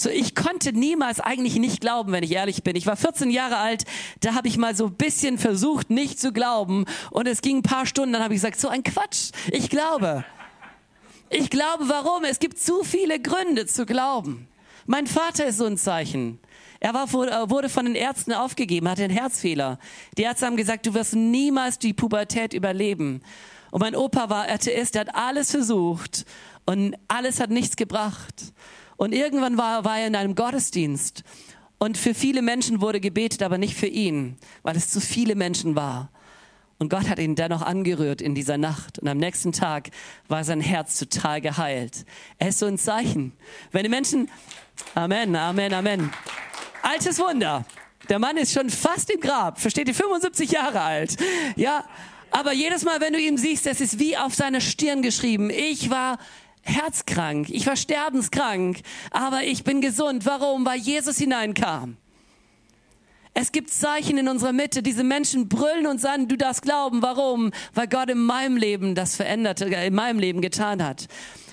[0.00, 2.76] So, ich konnte niemals eigentlich nicht glauben, wenn ich ehrlich bin.
[2.76, 3.84] Ich war 14 Jahre alt,
[4.20, 6.84] da habe ich mal so ein bisschen versucht, nicht zu glauben.
[7.10, 10.24] Und es ging ein paar Stunden, dann habe ich gesagt, so ein Quatsch, ich glaube.
[11.30, 12.24] Ich glaube, warum?
[12.24, 14.46] Es gibt zu viele Gründe zu glauben.
[14.86, 16.38] Mein Vater ist so ein Zeichen.
[16.80, 19.78] Er war, äh, wurde von den Ärzten aufgegeben, hatte einen Herzfehler.
[20.16, 23.22] Die Ärzte haben gesagt, du wirst niemals die Pubertät überleben.
[23.70, 26.24] Und mein Opa war Atheist, der hat alles versucht
[26.66, 28.52] und alles hat nichts gebracht.
[28.96, 31.24] Und irgendwann war, war er in einem Gottesdienst
[31.78, 35.76] und für viele Menschen wurde gebetet, aber nicht für ihn, weil es zu viele Menschen
[35.76, 36.10] war.
[36.80, 39.00] Und Gott hat ihn dennoch angerührt in dieser Nacht.
[39.00, 39.90] Und am nächsten Tag
[40.28, 42.04] war sein Herz total geheilt.
[42.38, 43.32] Er ist so ein Zeichen.
[43.72, 44.28] Wenn die Menschen,
[44.94, 46.10] Amen, Amen, Amen.
[46.82, 47.64] Altes Wunder.
[48.08, 49.60] Der Mann ist schon fast im Grab.
[49.60, 49.94] Versteht ihr?
[49.94, 51.16] 75 Jahre alt.
[51.56, 51.84] Ja.
[52.30, 55.50] Aber jedes Mal, wenn du ihn siehst, es ist wie auf seiner Stirn geschrieben.
[55.50, 56.18] Ich war
[56.62, 57.48] herzkrank.
[57.50, 58.80] Ich war sterbenskrank.
[59.10, 60.26] Aber ich bin gesund.
[60.26, 60.64] Warum?
[60.64, 61.96] Weil Jesus hineinkam.
[63.34, 64.82] Es gibt Zeichen in unserer Mitte.
[64.82, 67.02] Diese Menschen brüllen und sagen, du darfst glauben.
[67.02, 67.52] Warum?
[67.74, 71.06] Weil Gott in meinem Leben das veränderte, in meinem Leben getan hat.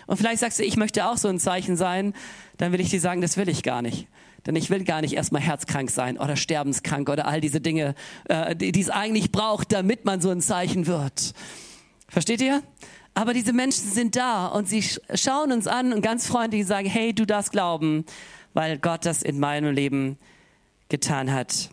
[0.07, 2.13] Und vielleicht sagst du, ich möchte auch so ein Zeichen sein.
[2.57, 4.07] Dann will ich dir sagen, das will ich gar nicht.
[4.45, 8.55] Denn ich will gar nicht erstmal herzkrank sein oder sterbenskrank oder all diese Dinge, äh,
[8.55, 11.33] die, es eigentlich braucht, damit man so ein Zeichen wird.
[12.07, 12.61] Versteht ihr?
[13.15, 17.13] Aber diese Menschen sind da und sie schauen uns an und ganz freundlich sagen, hey,
[17.13, 18.05] du darfst glauben,
[18.53, 20.17] weil Gott das in meinem Leben
[20.89, 21.69] getan hat.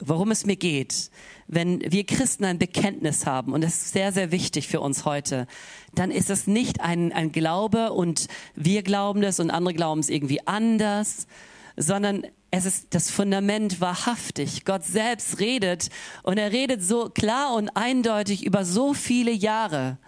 [0.00, 1.10] Worum es mir geht,
[1.46, 5.46] wenn wir Christen ein Bekenntnis haben, und das ist sehr, sehr wichtig für uns heute,
[5.94, 8.26] dann ist es nicht ein, ein Glaube und
[8.56, 11.28] wir glauben das und andere glauben es irgendwie anders,
[11.76, 14.64] sondern es ist das Fundament wahrhaftig.
[14.64, 15.90] Gott selbst redet
[16.22, 19.98] und er redet so klar und eindeutig über so viele Jahre,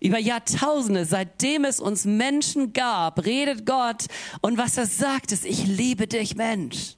[0.00, 4.06] Über Jahrtausende, seitdem es uns Menschen gab, redet Gott
[4.40, 6.96] und was er sagt ist, ich liebe dich, Mensch.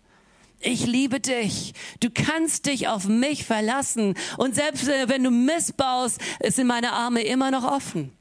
[0.66, 1.74] Ich liebe dich.
[2.00, 4.14] Du kannst dich auf mich verlassen.
[4.38, 8.12] Und selbst äh, wenn du missbaust, sind meine Arme immer noch offen.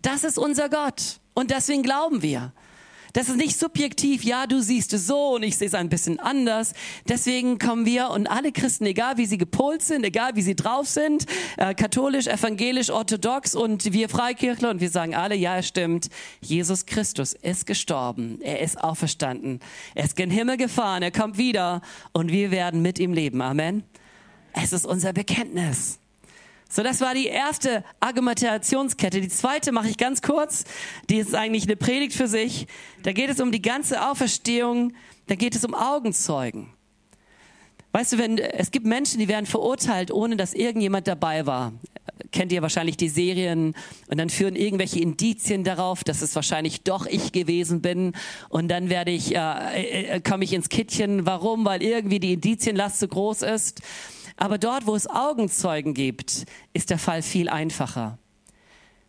[0.00, 1.18] Das ist unser Gott.
[1.34, 2.52] Und deswegen glauben wir.
[3.12, 6.20] Das ist nicht subjektiv, ja, du siehst es so und ich sehe es ein bisschen
[6.20, 6.72] anders.
[7.08, 10.88] Deswegen kommen wir und alle Christen, egal wie sie gepolt sind, egal wie sie drauf
[10.88, 16.08] sind, äh, katholisch, evangelisch, orthodox und wir Freikirchler und wir sagen alle, ja, es stimmt,
[16.40, 19.60] Jesus Christus ist gestorben, er ist auferstanden,
[19.94, 21.80] er ist gen Himmel gefahren, er kommt wieder
[22.12, 23.40] und wir werden mit ihm leben.
[23.42, 23.84] Amen.
[24.52, 25.99] Es ist unser Bekenntnis.
[26.72, 29.20] So, das war die erste Argumentationskette.
[29.20, 30.62] Die zweite mache ich ganz kurz.
[31.08, 32.68] Die ist eigentlich eine Predigt für sich.
[33.02, 34.92] Da geht es um die ganze Auferstehung.
[35.26, 36.72] Da geht es um Augenzeugen.
[37.90, 41.72] Weißt du, wenn, es gibt Menschen, die werden verurteilt, ohne dass irgendjemand dabei war.
[42.30, 43.74] Kennt ihr wahrscheinlich die Serien
[44.06, 48.12] und dann führen irgendwelche Indizien darauf, dass es wahrscheinlich doch ich gewesen bin
[48.48, 51.26] und dann werde ich, äh, äh, komme ich ins Kittchen.
[51.26, 51.64] Warum?
[51.64, 53.82] Weil irgendwie die Indizienlast zu groß ist.
[54.40, 58.18] Aber dort, wo es Augenzeugen gibt, ist der Fall viel einfacher.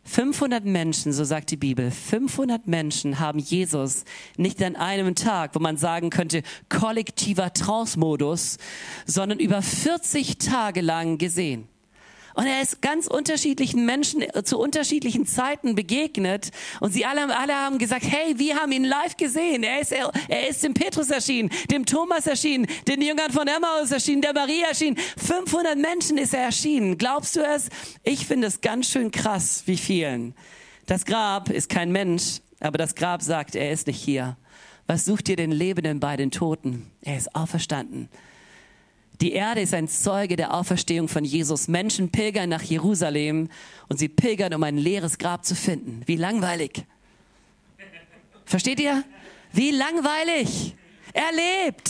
[0.04, 4.04] 500 Menschen, so sagt die Bibel, 500 Menschen haben Jesus
[4.36, 8.58] nicht an einem Tag, wo man sagen könnte, kollektiver Trance-Modus,
[9.06, 11.70] sondern über 40 Tage lang gesehen.
[12.34, 16.52] Und er ist ganz unterschiedlichen Menschen zu unterschiedlichen Zeiten begegnet.
[16.80, 19.63] Und sie alle, alle haben gesagt, hey, wir haben ihn live gesehen.
[19.63, 23.91] Er ist, er, er ist dem Petrus erschienen, dem Thomas erschienen, den Jüngern von Emmaus
[23.91, 24.98] erschienen, der Maria erschienen.
[25.17, 26.98] 500 Menschen ist er erschienen.
[26.98, 27.70] Glaubst du es?
[28.04, 30.34] Ich finde es ganz schön krass, wie vielen.
[30.86, 34.38] Das Grab ist kein Mensch, aber das Grab sagt, er ist nicht hier.
[34.88, 36.91] Was sucht ihr den Lebenden bei den Toten?
[37.02, 38.10] Er ist auferstanden.
[39.22, 41.68] Die Erde ist ein Zeuge der Auferstehung von Jesus.
[41.68, 43.50] Menschen pilgern nach Jerusalem
[43.88, 46.02] und sie pilgern, um ein leeres Grab zu finden.
[46.08, 46.86] Wie langweilig.
[48.46, 49.04] Versteht ihr?
[49.54, 50.76] Wie langweilig.
[51.14, 51.90] Er lebt.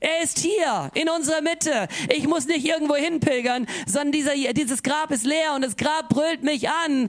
[0.00, 1.88] Er ist hier in unserer Mitte.
[2.08, 6.42] Ich muss nicht irgendwo hinpilgern, sondern dieser, dieses Grab ist leer und das Grab brüllt
[6.42, 7.08] mich an.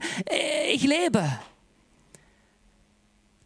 [0.72, 1.26] Ich lebe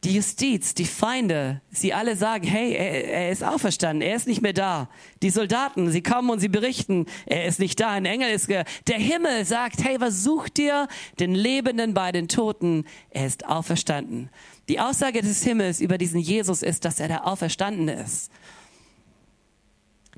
[0.05, 4.43] die Justiz, die Feinde, sie alle sagen, hey, er, er, ist auferstanden, er ist nicht
[4.43, 4.89] mehr da.
[5.23, 8.67] Die Soldaten, sie kommen und sie berichten, er ist nicht da, ein Engel ist, der
[8.87, 10.87] Himmel sagt, hey, was sucht ihr?
[11.19, 14.31] Den Lebenden bei den Toten, er ist auferstanden.
[14.69, 18.31] Die Aussage des Himmels über diesen Jesus ist, dass er der Auferstandene ist.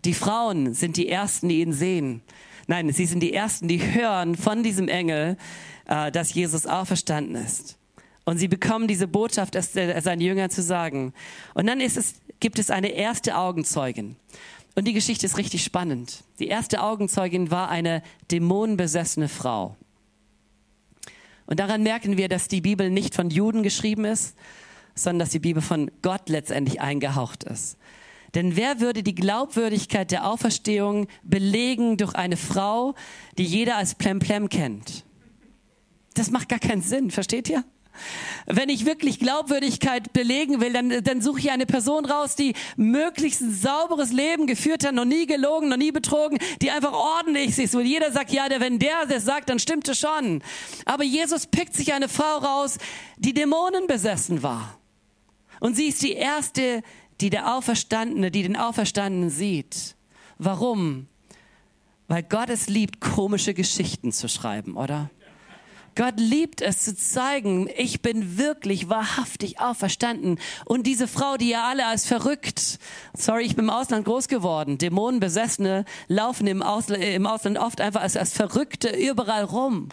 [0.04, 2.22] Die Frauen sind die Ersten, die ihn sehen.
[2.66, 5.38] Nein, sie sind die Ersten, die hören von diesem Engel,
[5.86, 7.79] äh, dass Jesus auferstanden ist.
[8.30, 11.12] Und sie bekommen diese Botschaft, es seinen Jüngern zu sagen.
[11.54, 14.14] Und dann ist es, gibt es eine erste Augenzeugin.
[14.76, 16.22] Und die Geschichte ist richtig spannend.
[16.38, 19.74] Die erste Augenzeugin war eine dämonenbesessene Frau.
[21.46, 24.36] Und daran merken wir, dass die Bibel nicht von Juden geschrieben ist,
[24.94, 27.78] sondern dass die Bibel von Gott letztendlich eingehaucht ist.
[28.36, 32.94] Denn wer würde die Glaubwürdigkeit der Auferstehung belegen durch eine Frau,
[33.38, 35.04] die jeder als Plemplem kennt?
[36.14, 37.64] Das macht gar keinen Sinn, versteht ihr?
[38.46, 43.40] Wenn ich wirklich Glaubwürdigkeit belegen will, dann, dann suche ich eine Person raus, die möglichst
[43.40, 47.74] ein sauberes Leben geführt hat, noch nie gelogen, noch nie betrogen, die einfach ordentlich ist.
[47.74, 50.42] Und jeder sagt, ja, wenn der das sagt, dann stimmt es schon.
[50.84, 52.78] Aber Jesus pickt sich eine Frau raus,
[53.16, 54.78] die Dämonen besessen war.
[55.60, 56.82] Und sie ist die erste,
[57.20, 59.94] die der Auferstandene, die den Auferstandenen sieht.
[60.38, 61.06] Warum?
[62.08, 65.10] Weil Gott es liebt, komische Geschichten zu schreiben, oder?
[66.00, 70.38] Gott liebt es zu zeigen, ich bin wirklich wahrhaftig auferstanden.
[70.64, 72.78] Und diese Frau, die ihr alle als verrückt,
[73.12, 78.00] sorry, ich bin im Ausland groß geworden, Dämonenbesessene laufen im Ausland, im Ausland oft einfach
[78.00, 79.90] als, als Verrückte überall rum.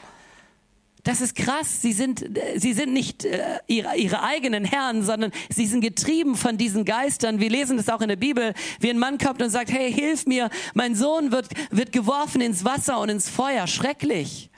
[1.04, 1.82] Das ist krass.
[1.82, 2.24] Sie sind,
[2.56, 7.42] sie sind nicht äh, ihre, ihre eigenen Herren, sondern sie sind getrieben von diesen Geistern.
[7.42, 10.26] Wir lesen das auch in der Bibel, wie ein Mann kommt und sagt, hey, hilf
[10.26, 13.68] mir, mein Sohn wird, wird geworfen ins Wasser und ins Feuer.
[13.68, 14.50] Schrecklich.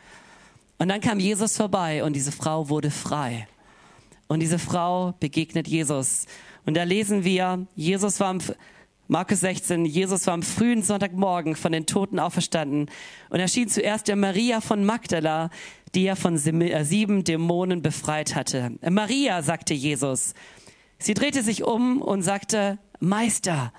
[0.80, 3.48] Und dann kam Jesus vorbei und diese Frau wurde frei.
[4.28, 6.26] Und diese Frau begegnet Jesus.
[6.66, 8.40] Und da lesen wir, Jesus war am,
[9.08, 12.90] Markus 16, Jesus war am frühen Sonntagmorgen von den Toten auferstanden
[13.30, 15.50] und erschien zuerst der Maria von Magdala,
[15.96, 18.72] die er von äh, sieben Dämonen befreit hatte.
[18.90, 20.34] Maria, sagte Jesus.
[20.98, 23.74] Sie drehte sich um und sagte, Meister,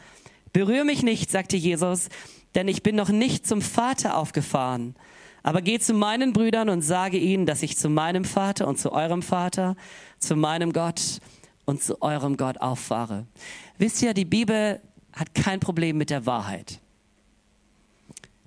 [0.52, 2.08] berühr mich nicht, sagte Jesus,
[2.54, 4.96] denn ich bin noch nicht zum Vater aufgefahren.
[5.42, 8.92] Aber geh zu meinen Brüdern und sage ihnen, dass ich zu meinem Vater und zu
[8.92, 9.76] eurem Vater,
[10.18, 11.20] zu meinem Gott
[11.64, 13.26] und zu eurem Gott auffahre.
[13.78, 14.80] Wisst ihr, die Bibel
[15.12, 16.80] hat kein Problem mit der Wahrheit.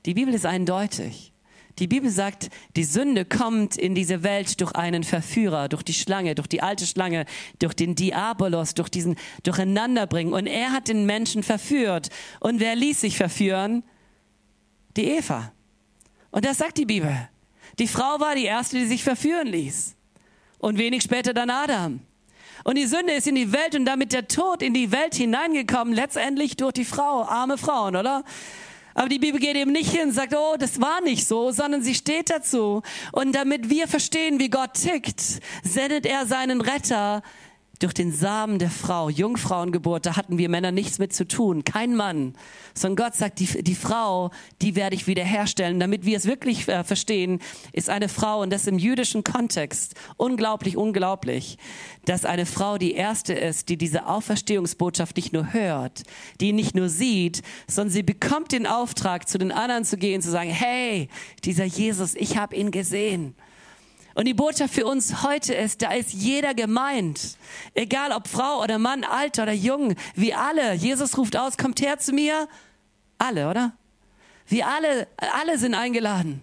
[0.05, 1.33] Die Bibel ist eindeutig.
[1.79, 6.35] Die Bibel sagt, die Sünde kommt in diese Welt durch einen Verführer, durch die Schlange,
[6.35, 7.25] durch die alte Schlange,
[7.57, 10.33] durch den Diabolos, durch diesen Durcheinanderbringen.
[10.33, 12.09] Und er hat den Menschen verführt.
[12.39, 13.83] Und wer ließ sich verführen?
[14.95, 15.51] Die Eva.
[16.33, 17.29] Und das sagt die Bibel.
[17.77, 19.95] Die Frau war die erste, die sich verführen ließ.
[20.57, 21.99] Und wenig später dann Adam.
[22.63, 25.93] Und die Sünde ist in die Welt und damit der Tod in die Welt hineingekommen,
[25.93, 28.23] letztendlich durch die Frau, arme Frauen, oder?
[28.95, 31.83] Aber die Bibel geht eben nicht hin und sagt, oh, das war nicht so, sondern
[31.83, 32.81] sie steht dazu.
[33.11, 35.21] Und damit wir verstehen, wie Gott tickt,
[35.63, 37.21] sendet er seinen Retter
[37.83, 41.95] durch den Samen der Frau, Jungfrauengeburt, da hatten wir Männer nichts mit zu tun, kein
[41.95, 42.33] Mann,
[42.73, 44.31] sondern Gott sagt, die, die Frau,
[44.61, 45.81] die werde ich wiederherstellen.
[45.81, 47.39] Damit wir es wirklich äh, verstehen,
[47.73, 51.57] ist eine Frau, und das im jüdischen Kontext, unglaublich, unglaublich,
[52.05, 56.03] dass eine Frau die erste ist, die diese Auferstehungsbotschaft nicht nur hört,
[56.39, 60.31] die nicht nur sieht, sondern sie bekommt den Auftrag, zu den anderen zu gehen, zu
[60.31, 61.09] sagen, hey,
[61.43, 63.35] dieser Jesus, ich habe ihn gesehen.
[64.15, 67.37] Und die Botschaft für uns heute ist, da ist jeder gemeint.
[67.73, 70.73] Egal ob Frau oder Mann, alt oder jung, wie alle.
[70.73, 72.47] Jesus ruft aus, kommt her zu mir.
[73.17, 73.73] Alle, oder?
[74.47, 76.41] Wir alle, alle sind eingeladen.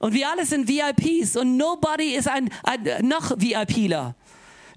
[0.00, 4.14] Und wir alle sind VIPs und nobody ist ein, ein noch VIPler.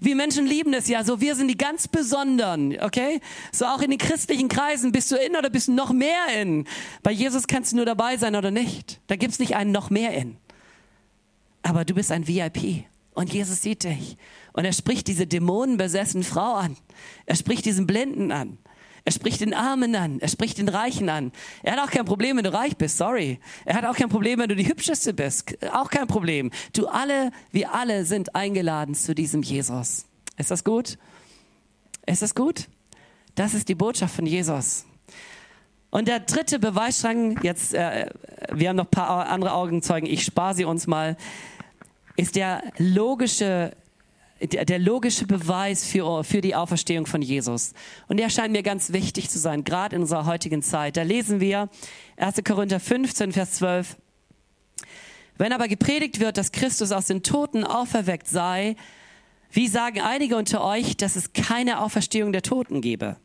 [0.04, 1.22] Wir Menschen lieben es ja so.
[1.22, 3.22] Wir sind die ganz Besonderen, okay?
[3.52, 4.92] So auch in den christlichen Kreisen.
[4.92, 6.68] Bist du in oder bist du noch mehr in?
[7.04, 9.00] Bei Jesus kannst du nur dabei sein oder nicht.
[9.08, 10.38] Da gibt's nicht einen noch mehr in
[11.64, 14.18] aber du bist ein VIP und Jesus sieht dich.
[14.54, 16.78] Und er spricht diese dämonenbesessene Frau an.
[17.26, 18.58] Er spricht diesen Blinden an.
[19.04, 20.20] Er spricht den Armen an.
[20.20, 21.32] Er spricht den Reichen an.
[21.64, 22.98] Er hat auch kein Problem, wenn du reich bist.
[22.98, 23.40] Sorry.
[23.66, 25.58] Er hat auch kein Problem, wenn du die hübscheste bist.
[25.74, 26.52] Auch kein Problem.
[26.74, 30.06] Du alle, wir alle sind eingeladen zu diesem Jesus.
[30.38, 30.98] Ist das gut?
[32.06, 32.68] Ist das gut?
[33.36, 34.86] Das ist die Botschaft von Jesus.
[35.92, 38.08] Und der dritte Beweisstrang, jetzt, äh,
[38.52, 41.18] wir haben noch ein paar andere Augenzeugen, ich spare sie uns mal,
[42.16, 43.74] ist der logische,
[44.42, 47.74] der, der logische Beweis für, für die Auferstehung von Jesus.
[48.08, 50.96] Und der scheint mir ganz wichtig zu sein, gerade in unserer heutigen Zeit.
[50.96, 51.70] Da lesen wir
[52.16, 52.42] 1.
[52.46, 53.98] Korinther 15, Vers 12.
[55.38, 58.78] Wenn aber gepredigt wird, dass Christus aus den Toten auferweckt sei,
[59.52, 63.18] wie sagen einige unter euch, dass es keine Auferstehung der Toten gebe?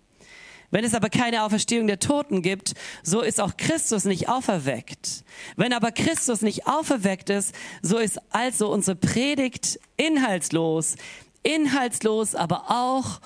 [0.71, 5.25] Wenn es aber keine Auferstehung der Toten gibt, so ist auch Christus nicht auferweckt.
[5.57, 10.97] Wenn aber Christus nicht auferweckt ist, so ist also unsere Predigt inhaltslos.
[11.43, 13.21] Inhaltslos aber auch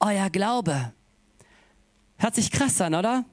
[0.00, 0.92] euer Glaube.
[2.18, 3.24] Hört sich krass an, oder?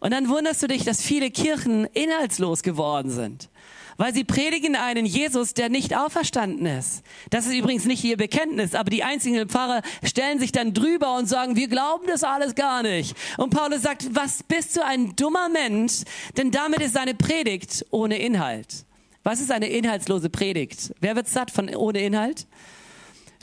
[0.00, 3.48] Und dann wunderst du dich, dass viele Kirchen inhaltslos geworden sind
[3.96, 7.02] weil sie predigen einen Jesus, der nicht auferstanden ist.
[7.30, 11.26] Das ist übrigens nicht ihr Bekenntnis, aber die einzigen Pfarrer stellen sich dann drüber und
[11.26, 13.16] sagen, wir glauben das alles gar nicht.
[13.36, 16.02] Und Paulus sagt, was bist du ein dummer Mensch,
[16.36, 18.84] denn damit ist seine Predigt ohne Inhalt.
[19.22, 20.94] Was ist eine inhaltslose Predigt?
[21.00, 22.46] Wer wird satt von ohne Inhalt?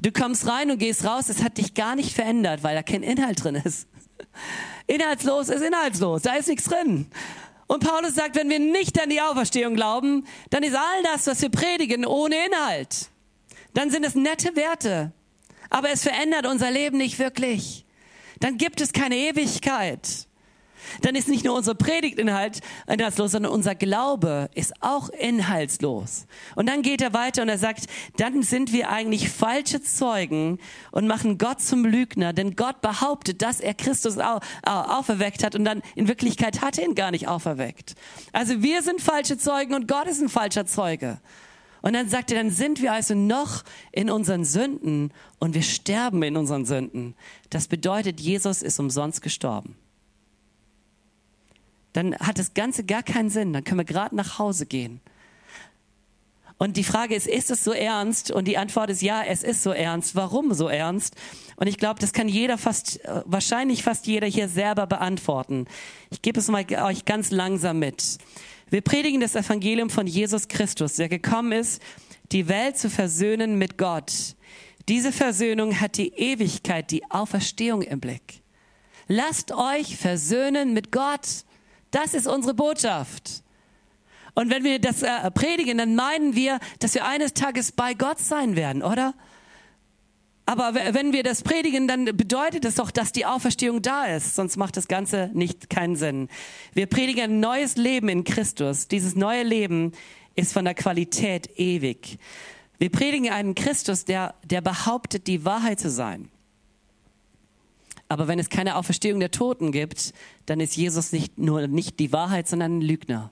[0.01, 3.03] Du kommst rein und gehst raus, es hat dich gar nicht verändert, weil da kein
[3.03, 3.87] Inhalt drin ist.
[4.87, 7.07] Inhaltslos ist inhaltslos, da ist nichts drin.
[7.71, 11.41] Und Paulus sagt, wenn wir nicht an die Auferstehung glauben, dann ist all das, was
[11.41, 13.07] wir predigen, ohne Inhalt.
[13.73, 15.13] Dann sind es nette Werte.
[15.69, 17.85] Aber es verändert unser Leben nicht wirklich.
[18.41, 20.27] Dann gibt es keine Ewigkeit
[21.01, 26.25] dann ist nicht nur unser Predigtinhalt inhaltslos, sondern unser Glaube ist auch inhaltslos.
[26.55, 30.59] Und dann geht er weiter und er sagt, dann sind wir eigentlich falsche Zeugen
[30.91, 34.17] und machen Gott zum Lügner, denn Gott behauptet, dass er Christus
[34.63, 37.95] auferweckt hat und dann in Wirklichkeit hat er ihn gar nicht auferweckt.
[38.33, 41.19] Also wir sind falsche Zeugen und Gott ist ein falscher Zeuge.
[41.81, 46.21] Und dann sagt er, dann sind wir also noch in unseren Sünden und wir sterben
[46.21, 47.15] in unseren Sünden.
[47.49, 49.75] Das bedeutet, Jesus ist umsonst gestorben
[51.93, 53.53] dann hat das Ganze gar keinen Sinn.
[53.53, 55.01] Dann können wir gerade nach Hause gehen.
[56.57, 58.29] Und die Frage ist, ist es so ernst?
[58.29, 60.15] Und die Antwort ist ja, es ist so ernst.
[60.15, 61.15] Warum so ernst?
[61.55, 65.65] Und ich glaube, das kann jeder fast, äh, wahrscheinlich fast jeder hier selber beantworten.
[66.11, 68.19] Ich gebe es mal euch ganz langsam mit.
[68.69, 71.81] Wir predigen das Evangelium von Jesus Christus, der gekommen ist,
[72.31, 74.35] die Welt zu versöhnen mit Gott.
[74.87, 78.43] Diese Versöhnung hat die Ewigkeit, die Auferstehung im Blick.
[79.07, 81.43] Lasst euch versöhnen mit Gott.
[81.91, 83.43] Das ist unsere Botschaft.
[84.33, 88.19] Und wenn wir das äh, predigen, dann meinen wir, dass wir eines Tages bei Gott
[88.19, 89.13] sein werden, oder?
[90.45, 94.35] Aber wenn wir das predigen, dann bedeutet es doch, dass die Auferstehung da ist.
[94.35, 96.29] Sonst macht das Ganze nicht keinen Sinn.
[96.73, 98.87] Wir predigen ein neues Leben in Christus.
[98.87, 99.93] Dieses neue Leben
[100.35, 102.17] ist von der Qualität ewig.
[102.79, 106.29] Wir predigen einen Christus, der, der behauptet, die Wahrheit zu sein.
[108.11, 110.13] Aber wenn es keine Auferstehung der Toten gibt,
[110.45, 113.31] dann ist Jesus nicht nur nicht die Wahrheit, sondern ein Lügner.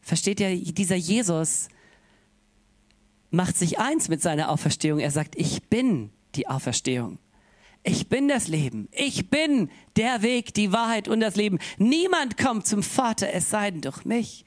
[0.00, 1.68] Versteht ihr, dieser Jesus
[3.30, 4.98] macht sich eins mit seiner Auferstehung.
[4.98, 7.18] Er sagt, ich bin die Auferstehung.
[7.84, 8.88] Ich bin das Leben.
[8.90, 11.60] Ich bin der Weg, die Wahrheit und das Leben.
[11.78, 14.44] Niemand kommt zum Vater, es sei denn durch mich.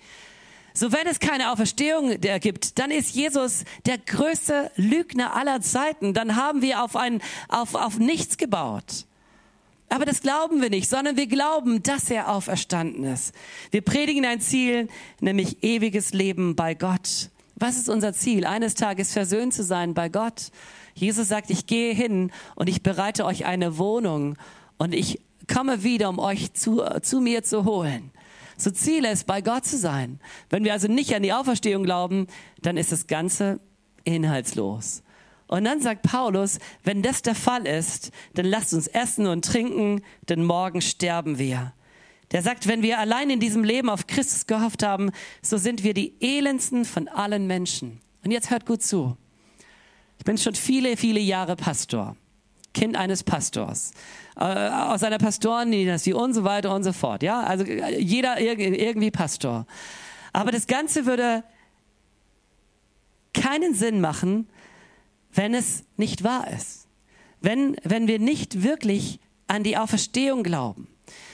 [0.77, 6.13] So wenn es keine Auferstehung der gibt, dann ist Jesus der größte Lügner aller Zeiten.
[6.13, 9.05] Dann haben wir auf, ein, auf, auf nichts gebaut.
[9.87, 13.33] Aber das glauben wir nicht, sondern wir glauben, dass er auferstanden ist.
[13.71, 14.89] Wir predigen ein Ziel,
[15.21, 17.29] nämlich ewiges Leben bei Gott.
[17.55, 18.45] Was ist unser Ziel?
[18.45, 20.51] Eines Tages versöhnt zu sein bei Gott.
[20.93, 24.35] Jesus sagt, ich gehe hin und ich bereite euch eine Wohnung
[24.77, 28.11] und ich komme wieder, um euch zu, zu mir zu holen.
[28.57, 30.19] So Ziel ist, bei Gott zu sein.
[30.49, 32.27] Wenn wir also nicht an die Auferstehung glauben,
[32.61, 33.59] dann ist das Ganze
[34.03, 35.03] inhaltslos.
[35.47, 40.01] Und dann sagt Paulus, wenn das der Fall ist, dann lasst uns essen und trinken,
[40.27, 41.73] denn morgen sterben wir.
[42.31, 45.93] Der sagt, wenn wir allein in diesem Leben auf Christus gehofft haben, so sind wir
[45.93, 48.01] die elendsten von allen Menschen.
[48.23, 49.15] Und jetzt hört gut zu.
[50.17, 52.15] Ich bin schon viele, viele Jahre Pastor.
[52.73, 53.93] Kind eines Pastors.
[54.37, 57.23] Äh, aus einer Pastorendynastie und so weiter und so fort.
[57.23, 59.65] Ja, also jeder irgendwie Pastor.
[60.33, 61.43] Aber das Ganze würde
[63.33, 64.49] keinen Sinn machen,
[65.33, 66.87] wenn es nicht wahr ist.
[67.39, 70.87] Wenn, wenn wir nicht wirklich an die Auferstehung glauben.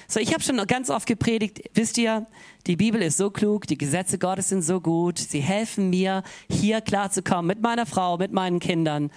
[0.07, 2.27] So, ich habe schon ganz oft gepredigt, wisst ihr,
[2.67, 6.81] die Bibel ist so klug, die Gesetze Gottes sind so gut, sie helfen mir, hier
[6.81, 9.09] klarzukommen mit meiner Frau, mit meinen Kindern.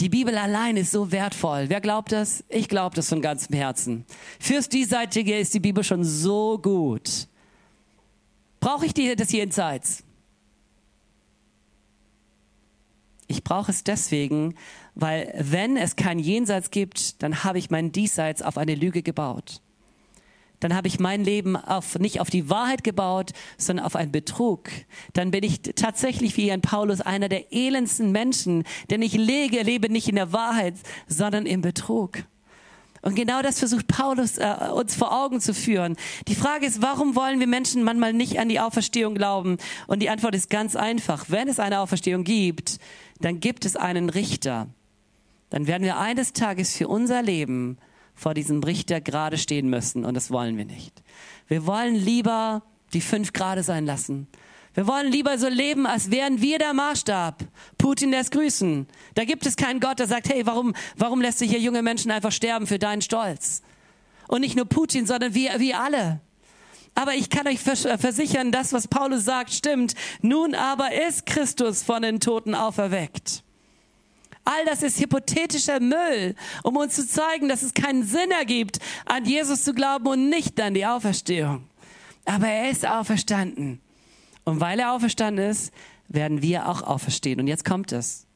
[0.00, 1.68] Die Bibel allein ist so wertvoll.
[1.68, 2.44] Wer glaubt das?
[2.48, 4.04] Ich glaube das von ganzem Herzen.
[4.38, 7.26] Fürs Diesseitige ist die Bibel schon so gut.
[8.60, 10.04] Brauche ich die, das jenseits?
[13.26, 14.54] Ich brauche es deswegen,
[14.94, 19.60] weil wenn es kein Jenseits gibt, dann habe ich mein Diesseits auf eine Lüge gebaut.
[20.60, 24.70] Dann habe ich mein Leben auf, nicht auf die Wahrheit gebaut, sondern auf einen Betrug.
[25.12, 29.90] Dann bin ich tatsächlich wie ein Paulus einer der elendsten Menschen, denn ich lege, lebe
[29.90, 30.74] nicht in der Wahrheit,
[31.06, 32.18] sondern im Betrug.
[33.00, 35.96] Und genau das versucht Paulus äh, uns vor Augen zu führen.
[36.26, 39.58] Die Frage ist, warum wollen wir Menschen manchmal nicht an die Auferstehung glauben?
[39.86, 41.26] Und die Antwort ist ganz einfach.
[41.28, 42.78] Wenn es eine Auferstehung gibt,
[43.20, 44.66] dann gibt es einen Richter.
[45.50, 47.78] Dann werden wir eines Tages für unser Leben
[48.18, 50.04] vor diesem Richter gerade stehen müssen.
[50.04, 51.02] Und das wollen wir nicht.
[51.46, 52.62] Wir wollen lieber
[52.92, 54.26] die fünf Grade sein lassen.
[54.74, 57.44] Wir wollen lieber so leben, als wären wir der Maßstab.
[57.78, 58.86] Putin lässt grüßen.
[59.14, 62.10] Da gibt es keinen Gott, der sagt, hey, warum, warum lässt sich hier junge Menschen
[62.10, 63.62] einfach sterben für deinen Stolz?
[64.26, 66.20] Und nicht nur Putin, sondern wir, wir alle.
[66.94, 69.94] Aber ich kann euch versichern, das, was Paulus sagt, stimmt.
[70.22, 73.44] Nun aber ist Christus von den Toten auferweckt.
[74.50, 79.26] All das ist hypothetischer Müll, um uns zu zeigen, dass es keinen Sinn ergibt, an
[79.26, 81.64] Jesus zu glauben und nicht an die Auferstehung.
[82.24, 83.82] Aber er ist auferstanden.
[84.44, 85.70] Und weil er auferstanden ist,
[86.08, 87.40] werden wir auch auferstehen.
[87.40, 88.26] Und jetzt kommt es.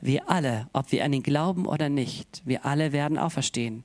[0.00, 3.84] Wir alle, ob wir an ihn glauben oder nicht, wir alle werden auferstehen.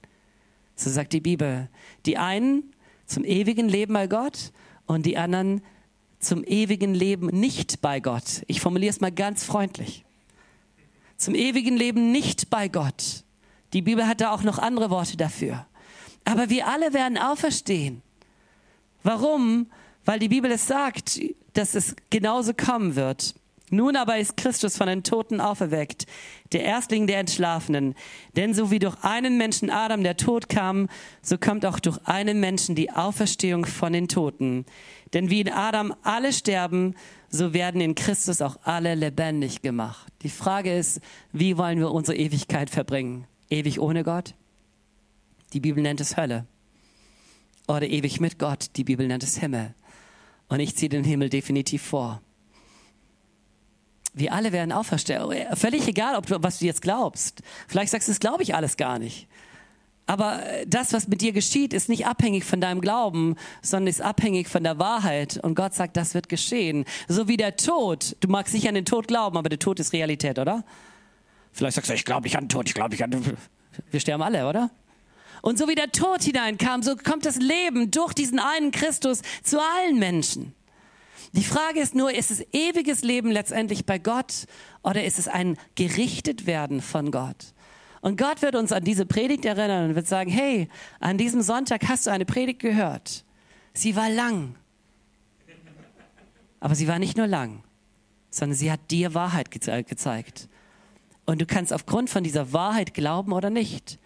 [0.78, 1.68] So sagt die Bibel.
[2.06, 2.72] Die einen
[3.06, 4.54] zum ewigen Leben bei Gott
[4.86, 5.62] und die anderen
[6.20, 8.44] zum ewigen Leben nicht bei Gott.
[8.48, 10.06] Ich formuliere es mal ganz freundlich.
[11.18, 13.24] Zum ewigen Leben nicht bei Gott.
[13.74, 15.66] Die Bibel hat da auch noch andere Worte dafür.
[16.24, 18.02] Aber wir alle werden auferstehen.
[19.04, 19.68] Warum?
[20.04, 21.20] Weil die Bibel es sagt
[21.56, 23.34] dass es genauso kommen wird.
[23.72, 26.06] Nun aber ist Christus von den Toten auferweckt,
[26.54, 27.96] der Erstling der Entschlafenen.
[28.36, 30.88] Denn so wie durch einen Menschen Adam der Tod kam,
[31.24, 34.66] so kommt auch durch einen Menschen die Auferstehung von den Toten.
[35.14, 36.94] Denn wie in Adam alle sterben,
[37.36, 40.12] so werden in Christus auch alle lebendig gemacht.
[40.22, 43.28] Die Frage ist, wie wollen wir unsere Ewigkeit verbringen?
[43.50, 44.34] Ewig ohne Gott?
[45.54, 46.46] Die Bibel nennt es Hölle.
[47.68, 48.70] Oder ewig mit Gott?
[48.76, 49.74] Die Bibel nennt es Himmel.
[50.48, 52.22] Und ich ziehe den Himmel definitiv vor.
[54.14, 55.46] Wir alle werden auferstehen.
[55.56, 57.42] Völlig egal, ob du, was du jetzt glaubst.
[57.68, 59.28] Vielleicht sagst du, das glaube ich alles gar nicht.
[60.08, 64.48] Aber das, was mit dir geschieht, ist nicht abhängig von deinem Glauben, sondern ist abhängig
[64.48, 65.38] von der Wahrheit.
[65.38, 66.86] Und Gott sagt, das wird geschehen.
[67.08, 68.16] So wie der Tod.
[68.20, 70.64] Du magst nicht an den Tod glauben, aber der Tod ist Realität, oder?
[71.52, 73.38] Vielleicht sagst du, ich glaube nicht an den Tod, ich glaube nicht an den Tod.
[73.92, 74.70] Wir sterben alle, oder?
[75.42, 79.60] Und so wie der Tod hineinkam, so kommt das Leben durch diesen einen Christus zu
[79.60, 80.54] allen Menschen.
[81.34, 84.46] Die Frage ist nur, ist es ewiges Leben letztendlich bei Gott
[84.84, 87.54] oder ist es ein gerichtet werden von Gott?
[88.06, 91.88] Und Gott wird uns an diese Predigt erinnern und wird sagen, hey, an diesem Sonntag
[91.88, 93.26] hast du eine Predigt gehört.
[93.74, 94.54] Sie war lang.
[96.60, 97.64] Aber sie war nicht nur lang,
[98.30, 100.50] sondern sie hat dir Wahrheit ge gezeigt.
[101.26, 103.98] Und du kannst aufgrund von dieser Wahrheit glauben oder nicht.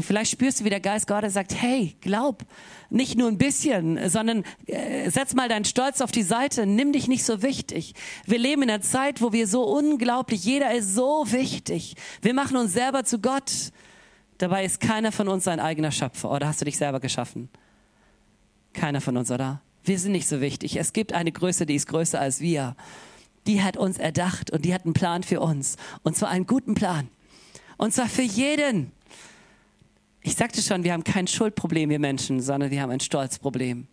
[0.00, 2.46] Und vielleicht spürst du, wie der Geist Gottes sagt, hey, glaub,
[2.88, 7.06] nicht nur ein bisschen, sondern äh, setz mal deinen Stolz auf die Seite, nimm dich
[7.06, 7.92] nicht so wichtig.
[8.24, 11.96] Wir leben in einer Zeit, wo wir so unglaublich, jeder ist so wichtig.
[12.22, 13.52] Wir machen uns selber zu Gott.
[14.38, 16.30] Dabei ist keiner von uns sein eigener Schöpfer.
[16.30, 17.50] Oder hast du dich selber geschaffen?
[18.72, 19.60] Keiner von uns, oder?
[19.84, 20.76] Wir sind nicht so wichtig.
[20.76, 22.74] Es gibt eine Größe, die ist größer als wir.
[23.46, 25.76] Die hat uns erdacht und die hat einen Plan für uns.
[26.04, 27.08] Und zwar einen guten Plan.
[27.76, 28.92] Und zwar für jeden.
[30.22, 33.86] Ich sagte schon, wir haben kein Schuldproblem, wir Menschen, sondern wir haben ein Stolzproblem.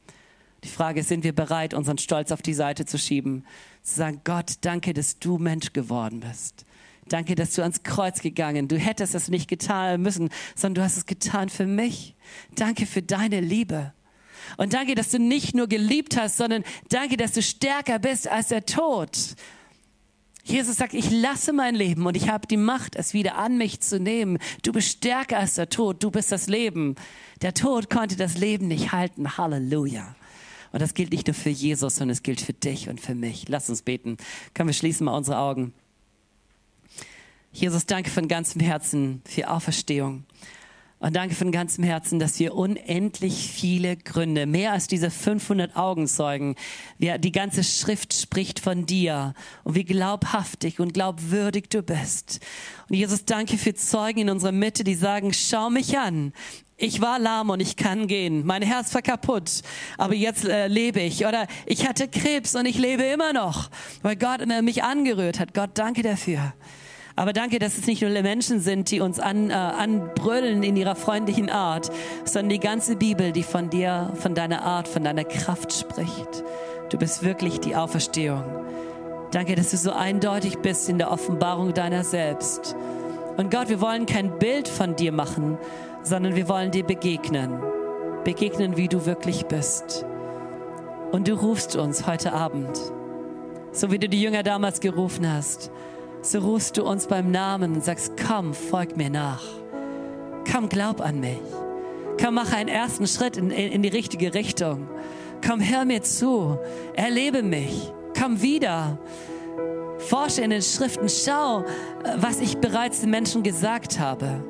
[0.63, 3.45] Die Frage ist, sind wir bereit, unseren Stolz auf die Seite zu schieben?
[3.81, 6.65] Zu sagen, Gott, danke, dass du Mensch geworden bist.
[7.07, 8.67] Danke, dass du ans Kreuz gegangen.
[8.67, 12.15] Du hättest es nicht getan müssen, sondern du hast es getan für mich.
[12.55, 13.93] Danke für deine Liebe.
[14.57, 18.49] Und danke, dass du nicht nur geliebt hast, sondern danke, dass du stärker bist als
[18.49, 19.17] der Tod.
[20.47, 23.81] Jesus sagt, ich lasse mein Leben und ich habe die Macht, es wieder an mich
[23.81, 24.37] zu nehmen.
[24.63, 26.95] Du bist stärker als der Tod, du bist das Leben.
[27.41, 29.37] Der Tod konnte das Leben nicht halten.
[29.37, 30.15] Halleluja.
[30.71, 33.49] Und das gilt nicht nur für Jesus, sondern es gilt für dich und für mich.
[33.49, 34.17] Lass uns beten.
[34.53, 35.73] Können wir schließen mal unsere Augen.
[37.51, 40.23] Jesus, danke von ganzem Herzen für Auferstehung.
[40.99, 46.55] Und danke von ganzem Herzen, dass wir unendlich viele Gründe, mehr als diese 500 Augenzeugen,
[46.97, 52.39] wir, die ganze Schrift spricht von dir und wie glaubhaftig und glaubwürdig du bist.
[52.89, 56.33] Und Jesus, danke für Zeugen in unserer Mitte, die sagen, schau mich an.
[56.77, 58.43] Ich war lahm und ich kann gehen.
[58.45, 59.61] Mein Herz war kaputt,
[59.99, 61.27] aber jetzt äh, lebe ich.
[61.27, 63.69] Oder ich hatte Krebs und ich lebe immer noch,
[64.01, 65.53] weil Gott mich angerührt hat.
[65.53, 66.53] Gott, danke dafür.
[67.17, 70.95] Aber danke, dass es nicht nur Menschen sind, die uns an, äh, anbrüllen in ihrer
[70.95, 71.89] freundlichen Art,
[72.25, 76.43] sondern die ganze Bibel, die von dir, von deiner Art, von deiner Kraft spricht.
[76.91, 78.43] Du bist wirklich die Auferstehung.
[79.31, 82.75] Danke, dass du so eindeutig bist in der Offenbarung deiner selbst.
[83.35, 85.57] Und Gott, wir wollen kein Bild von dir machen,
[86.03, 87.59] sondern wir wollen dir begegnen.
[88.25, 90.05] Begegnen, wie du wirklich bist.
[91.11, 92.79] Und du rufst uns heute Abend,
[93.71, 95.71] so wie du die Jünger damals gerufen hast
[96.31, 99.43] so rufst du uns beim Namen und sagst, komm, folg mir nach.
[100.51, 101.39] Komm, glaub an mich.
[102.21, 104.87] Komm, mach einen ersten Schritt in, in, in die richtige Richtung.
[105.45, 106.57] Komm, hör mir zu.
[106.95, 107.91] Erlebe mich.
[108.19, 108.97] Komm wieder.
[109.99, 111.09] Forsche in den Schriften.
[111.09, 111.63] Schau,
[112.17, 114.43] was ich bereits den Menschen gesagt habe.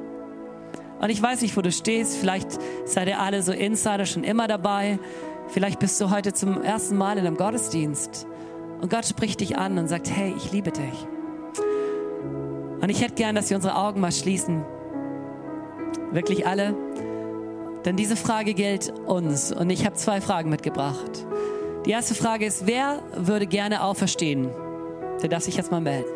[1.00, 2.18] Und ich weiß nicht, wo du stehst.
[2.18, 5.00] Vielleicht seid ihr alle so Insider schon immer dabei.
[5.50, 8.26] Vielleicht bist du heute zum ersten Mal in einem Gottesdienst.
[8.82, 11.08] Und Gott spricht dich an und sagt, hey, ich liebe dich.
[12.82, 14.64] Und ich hätte gern, dass wir unsere Augen mal schließen.
[16.12, 16.76] Wirklich alle.
[17.86, 19.52] Denn diese Frage gilt uns.
[19.52, 21.26] Und ich habe zwei Fragen mitgebracht.
[21.86, 24.50] Die erste Frage ist, wer würde gerne auferstehen?
[25.22, 26.10] Der darf sich jetzt mal melden.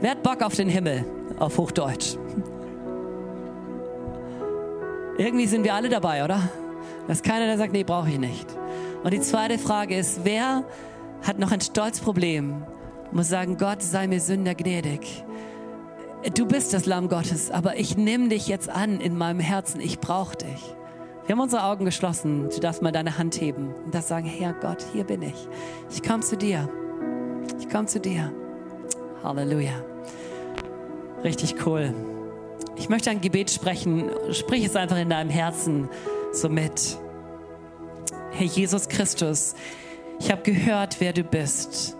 [0.00, 1.04] Wer hat Bock auf den Himmel?
[1.38, 2.16] Auf Hochdeutsch.
[5.18, 6.40] Irgendwie sind wir alle dabei, oder?
[7.06, 8.46] Da ist keiner, der sagt, nee, brauche ich nicht.
[9.04, 10.64] Und die zweite Frage ist, wer
[11.22, 12.62] hat noch ein Stolzproblem?
[13.12, 15.24] Muss sagen, Gott sei mir Sünder gnädig.
[16.30, 19.80] Du bist das Lamm Gottes, aber ich nehme dich jetzt an in meinem Herzen.
[19.80, 20.74] Ich brauche dich.
[21.26, 22.48] Wir haben unsere Augen geschlossen.
[22.48, 25.34] Du darfst mal deine Hand heben und das sagen, Herr Gott, hier bin ich.
[25.90, 26.68] Ich komme zu dir.
[27.58, 28.32] Ich komme zu dir.
[29.24, 29.72] Halleluja.
[31.24, 31.92] Richtig cool.
[32.76, 34.08] Ich möchte ein Gebet sprechen.
[34.30, 35.88] Sprich es einfach in deinem Herzen
[36.32, 36.98] so mit.
[38.30, 39.56] Herr Jesus Christus,
[40.20, 41.96] ich habe gehört, wer du bist.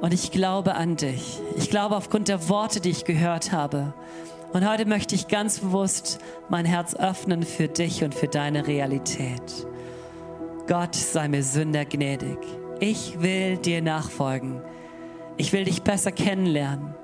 [0.00, 1.40] Und ich glaube an dich.
[1.56, 3.94] Ich glaube aufgrund der Worte, die ich gehört habe.
[4.52, 6.18] Und heute möchte ich ganz bewusst
[6.48, 9.66] mein Herz öffnen für dich und für deine Realität.
[10.66, 12.38] Gott sei mir Sünder gnädig.
[12.80, 14.60] Ich will dir nachfolgen.
[15.36, 16.94] Ich will dich besser kennenlernen.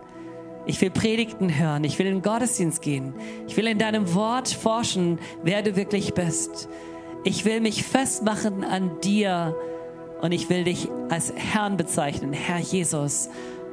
[0.67, 1.85] Ich will Predigten hören.
[1.85, 3.15] Ich will in den Gottesdienst gehen.
[3.49, 6.69] Ich will in deinem Wort forschen, wer du wirklich bist.
[7.25, 9.55] Ich will mich festmachen an dir
[10.23, 13.29] und ich will dich als Herrn bezeichnen, Herr Jesus.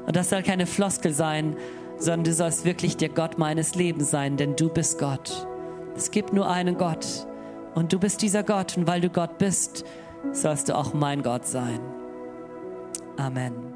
[0.05, 1.55] Und das soll keine Floskel sein,
[1.97, 5.47] sondern du sollst wirklich der Gott meines Lebens sein, denn du bist Gott.
[5.95, 7.27] Es gibt nur einen Gott
[7.75, 9.85] und du bist dieser Gott und weil du Gott bist,
[10.31, 11.79] sollst du auch mein Gott sein.
[13.17, 13.68] Amen.